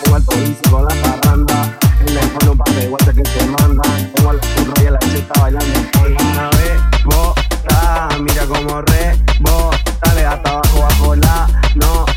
Pongo 0.03 0.15
al 0.15 0.23
polizo 0.23 0.61
con 0.69 0.83
la 0.83 0.95
parranda. 1.01 1.77
El 1.99 2.05
teléfono 2.05 2.55
para 2.55 2.71
de 2.73 2.87
guarda 2.87 3.13
que 3.13 3.25
se 3.25 3.45
manda. 3.47 3.83
Pongo 4.15 4.29
a 4.31 4.33
la 4.33 4.39
curra 4.39 4.83
y 4.83 4.85
a 4.87 4.91
la 4.91 4.99
cheta 4.99 5.41
bailando. 5.41 5.79
Una 6.31 6.49
vez, 6.49 6.81
bota, 7.05 8.09
mira 8.19 8.45
como 8.45 8.81
rebota. 8.81 9.82
Hasta 10.25 10.49
abajo 10.51 10.79
bajo 10.79 11.15
la 11.15 11.47
nota. 11.75 12.12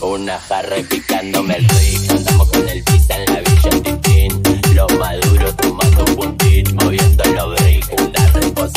Una 0.00 0.38
jarra 0.38 0.76
picándome 0.88 1.56
el 1.56 1.68
rick. 1.68 2.10
Andamos 2.10 2.50
con 2.50 2.68
el 2.68 2.82
pizza 2.84 3.16
en 3.16 3.34
la 3.34 3.40
villa 3.40 3.82
Titín. 3.82 4.42
Los 4.74 4.92
maduros 4.98 5.56
tomando 5.56 6.04
un 6.04 6.16
puntín. 6.16 6.76
Moviendo 6.76 7.24
los 7.34 7.55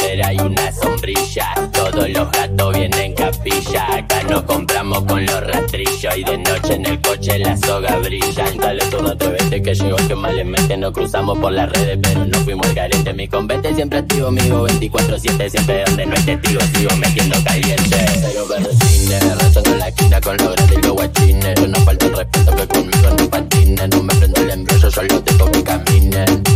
reposera 0.10 0.34
y 0.34 0.40
una 0.40 0.72
sombrilla. 0.72 1.54
Todos 1.72 2.10
los 2.10 2.32
gatos 2.32 2.74
vienen 2.74 3.14
capilla. 3.14 3.96
Acá 3.96 4.24
nos 4.24 4.44
compramos 4.44 5.04
con 5.04 5.26
los 5.26 5.48
rastrillos. 5.48 6.18
Y 6.18 6.24
de 6.24 6.38
noche 6.38 6.74
en 6.76 6.86
el 6.86 7.02
coche 7.02 7.40
la 7.40 7.58
soga 7.58 7.98
brilla. 7.98 8.46
Dale 8.60 8.86
todo 8.86 9.12
atrévete 9.12 9.62
que 9.62 9.74
llegó 9.74 9.96
que 10.08 10.16
más 10.16 10.34
le 10.34 10.44
mete. 10.44 10.78
Nos 10.78 10.94
cruzamos 10.94 11.38
por 11.40 11.52
las 11.52 11.72
redes, 11.72 11.98
pero 12.02 12.26
no 12.26 12.38
fuimos 12.40 12.74
garete. 12.74 13.14
Mi 13.14 13.28
convete 13.28 13.74
siempre 13.76 14.00
activo, 14.00 14.28
amigo 14.28 14.68
24-7. 14.68 15.50
Siempre 15.50 15.84
donde 15.86 16.06
no 16.06 16.14
es 16.16 16.26
testigo, 16.26 16.62
sigo 16.74 16.96
metiendo 16.98 17.44
caliente. 17.44 18.06
Pero 18.22 18.48
berretines, 18.48 19.38
rechando 19.38 19.76
la 19.76 19.88
esquina 19.88 20.22
con 20.22 20.38
los 20.38 20.56
grandes 20.56 20.78
y 20.78 20.82
los 20.82 20.94
guachines. 20.94 21.56
Yo 21.56 21.68
no 21.68 21.80
falta 21.80 22.06
el 22.06 22.16
respeto 22.16 22.56
que 22.56 22.68
conmigo 22.68 23.10
no 23.18 23.30
patinen. 23.30 23.90
No 23.90 24.04
me 24.04 24.16
prendo 24.16 24.42
el 24.42 24.50
embrollo, 24.50 24.90
yo 24.90 25.04
lo 25.04 25.22
dejo 25.22 25.52
que 25.52 25.64
caminen. 25.64 26.49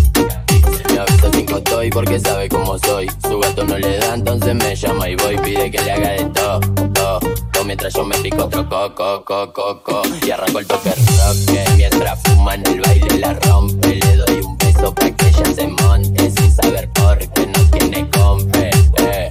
Cinco 1.53 1.57
estoy 1.57 1.89
porque 1.91 2.19
sabe 2.19 2.49
cómo 2.49 2.79
soy. 2.79 3.07
Su 3.21 3.39
gato 3.39 3.63
no 3.63 3.77
le 3.77 3.97
da, 3.97 4.15
entonces 4.15 4.55
me 4.55 4.75
llama 4.75 5.07
y 5.07 5.15
voy. 5.15 5.37
Pide 5.37 5.69
que 5.69 5.81
le 5.83 5.91
haga 5.91 6.09
de 6.09 6.25
todo, 6.25 6.59
todo, 6.93 7.19
todo. 7.51 7.63
Mientras 7.65 7.93
yo 7.93 8.03
me 8.03 8.17
pico 8.17 8.45
otro 8.45 8.67
coco, 8.67 9.23
coco, 9.23 9.53
coco. 9.83 10.01
Y 10.25 10.31
arranco 10.31 10.59
el 10.59 10.65
toque 10.65 10.89
rock. 10.89 11.77
Mientras 11.77 12.19
fuma 12.23 12.55
en 12.55 12.65
el 12.65 12.81
baile 12.81 13.19
la 13.19 13.33
rompe. 13.33 13.99
Le 13.99 14.15
doy 14.15 14.41
un 14.41 14.57
beso 14.57 14.95
pa' 14.95 15.11
que 15.11 15.27
ella 15.27 15.53
se 15.53 15.67
monte. 15.67 16.31
Sin 16.31 16.51
saber 16.51 16.89
por 16.89 17.19
qué 17.19 17.45
no 17.45 17.69
tiene 17.69 18.09
compe. 18.09 18.71
Eh. 18.97 19.29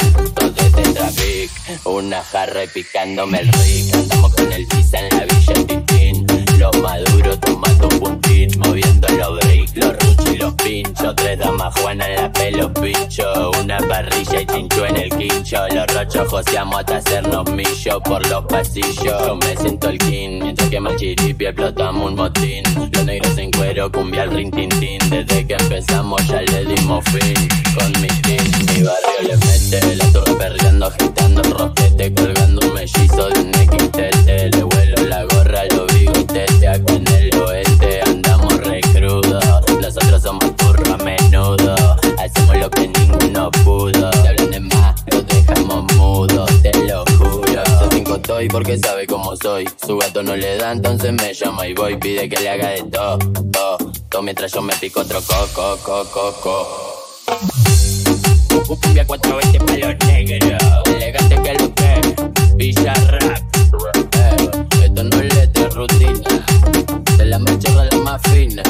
Una 1.85 2.23
jarra 2.23 2.61
picándome 2.73 3.41
el 3.41 3.49
rick. 3.49 3.95
Andamos 3.95 4.35
con 4.35 4.53
el 4.53 4.66
pizza 4.68 4.99
en 5.01 5.18
la 5.18 5.25
villa 5.25 5.55
Titín. 5.66 6.41
Los 6.63 6.81
maduros 6.81 7.41
tomando 7.41 7.89
un 7.89 7.99
puntín. 7.99 8.49
Moviendo 8.61 9.09
los 9.09 9.41
bricks, 9.41 9.77
los 9.79 10.33
y 10.33 10.37
los 10.37 10.55
pinchos. 10.55 11.17
Tres 11.17 11.37
damas 11.41 11.75
Juana 11.81 12.07
en 12.07 12.15
la 12.15 12.33
pelo 12.33 12.73
pincho. 12.73 13.51
Una 13.61 13.79
parrilla 13.79 14.43
y 14.43 14.47
chincho 14.47 14.87
en 14.87 14.97
el 14.97 15.11
quincho. 15.11 15.67
Los 15.75 15.87
rochos 15.93 16.29
joseamos 16.29 16.79
hasta 16.79 16.99
hacernos 16.99 17.51
millo 17.51 18.01
por 18.05 18.25
los 18.29 18.45
pasillos. 18.45 18.95
Yo 19.03 19.35
me 19.35 19.57
siento 19.57 19.89
el 19.89 19.99
king. 19.99 20.39
Mientras 20.41 20.69
que 20.71 20.77
el 20.77 20.97
chiripi 20.97 21.47
explotamos 21.47 22.11
un 22.11 22.15
motín. 22.15 22.63
Los 22.93 23.05
negros 23.07 23.39
en 23.39 23.51
cuero, 23.51 23.91
cumbia 23.91 24.23
al 24.23 24.31
ring 24.31 24.55
tin 24.55 24.69
tin. 24.69 25.01
Desde 25.11 25.45
que 25.45 25.55
empezamos 25.55 26.25
ya 26.29 26.43
le 26.43 26.65
dimos 26.65 27.05
fin. 27.07 27.49
Con 27.77 27.91
mi 28.01 28.07
team, 28.07 28.45
mi 28.69 28.83
barrio 28.85 29.19
le 29.27 29.37
mete. 29.37 29.97
La 29.97 30.13
torre 30.13 30.35
perreando, 30.37 30.87
agitando 30.87 31.43
el 31.43 31.51
rosquete. 31.51 32.15
Colgando 32.15 32.69
un 32.69 32.75
mellizo 32.75 33.29
de 33.31 33.41
un 33.41 33.53
XTT. 33.53 34.55
Le 34.55 34.63
vuelo 34.63 34.91
ninguno 43.43 43.51
pudo. 43.64 44.12
Si 44.12 44.26
hablan 44.26 44.51
de 44.51 44.61
más, 44.61 45.03
los 45.11 45.26
dejamos 45.26 45.93
mudos, 45.95 46.51
te 46.62 46.72
lo 46.86 47.05
juro. 47.18 47.53
Yo 47.53 47.88
cinco 47.90 48.16
estoy 48.16 48.49
porque 48.49 48.78
sabe 48.78 49.07
cómo 49.07 49.34
soy. 49.36 49.68
Su 49.84 49.99
gato 49.99 50.22
no 50.22 50.36
le 50.36 50.57
da, 50.57 50.72
entonces 50.72 51.12
me 51.12 51.32
llama 51.34 51.66
y 51.66 51.74
voy. 51.74 51.97
Pide 51.97 52.28
que 52.28 52.40
le 52.40 52.51
haga 52.51 52.68
de 52.70 52.82
todo, 52.84 53.18
todo. 54.11 54.22
Mientras 54.22 54.53
yo 54.53 54.62
me 54.62 54.74
pico 54.74 55.01
otro 55.01 55.20
coco, 55.22 55.78
coco, 55.82 56.34
coco. 56.43 56.99
Cumbia 58.80 59.05
420 59.07 59.59
pa' 59.59 59.76
los 59.76 60.07
negros. 60.07 60.62
Elegante 60.86 61.43
que 61.43 61.55
lo 61.55 61.74
que. 61.74 62.55
Villa 62.57 62.95
rap. 62.95 63.43
Eh, 64.12 64.51
esto 64.84 65.03
no 65.03 65.16
es 65.20 65.34
letra 65.34 65.68
rutina. 65.70 66.47
De 67.16 67.26
la 67.26 67.38
machorra 67.38 67.84
la 67.90 67.97
más 67.99 68.22
fina. 68.22 68.62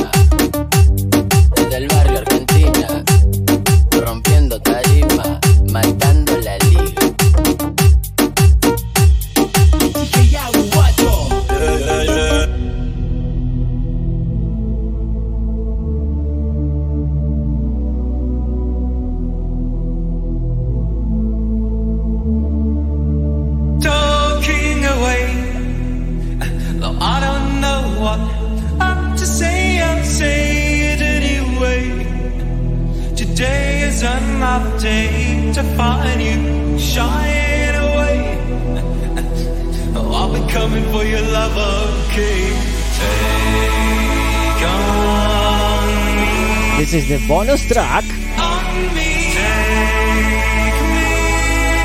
Track 47.73 48.05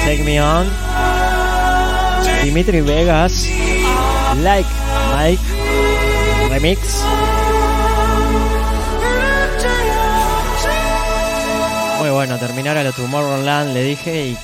Take 0.08 0.24
Me 0.24 0.40
On. 0.40 0.66
Dimitri 2.42 2.80
Vegas. 2.80 3.50
Like 4.42 4.66
Mike. 5.14 5.42
Remix. 6.50 7.04
Muy 12.00 12.10
bueno, 12.10 12.38
terminar 12.38 12.78
a 12.78 12.84
lo 12.84 12.94
Tomorrowland, 12.94 13.74
le 13.74 13.84
dije 13.84 14.28
y 14.28 14.38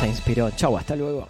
se 0.00 0.08
inspiró. 0.08 0.50
Chau, 0.50 0.76
hasta 0.76 0.96
luego. 0.96 1.28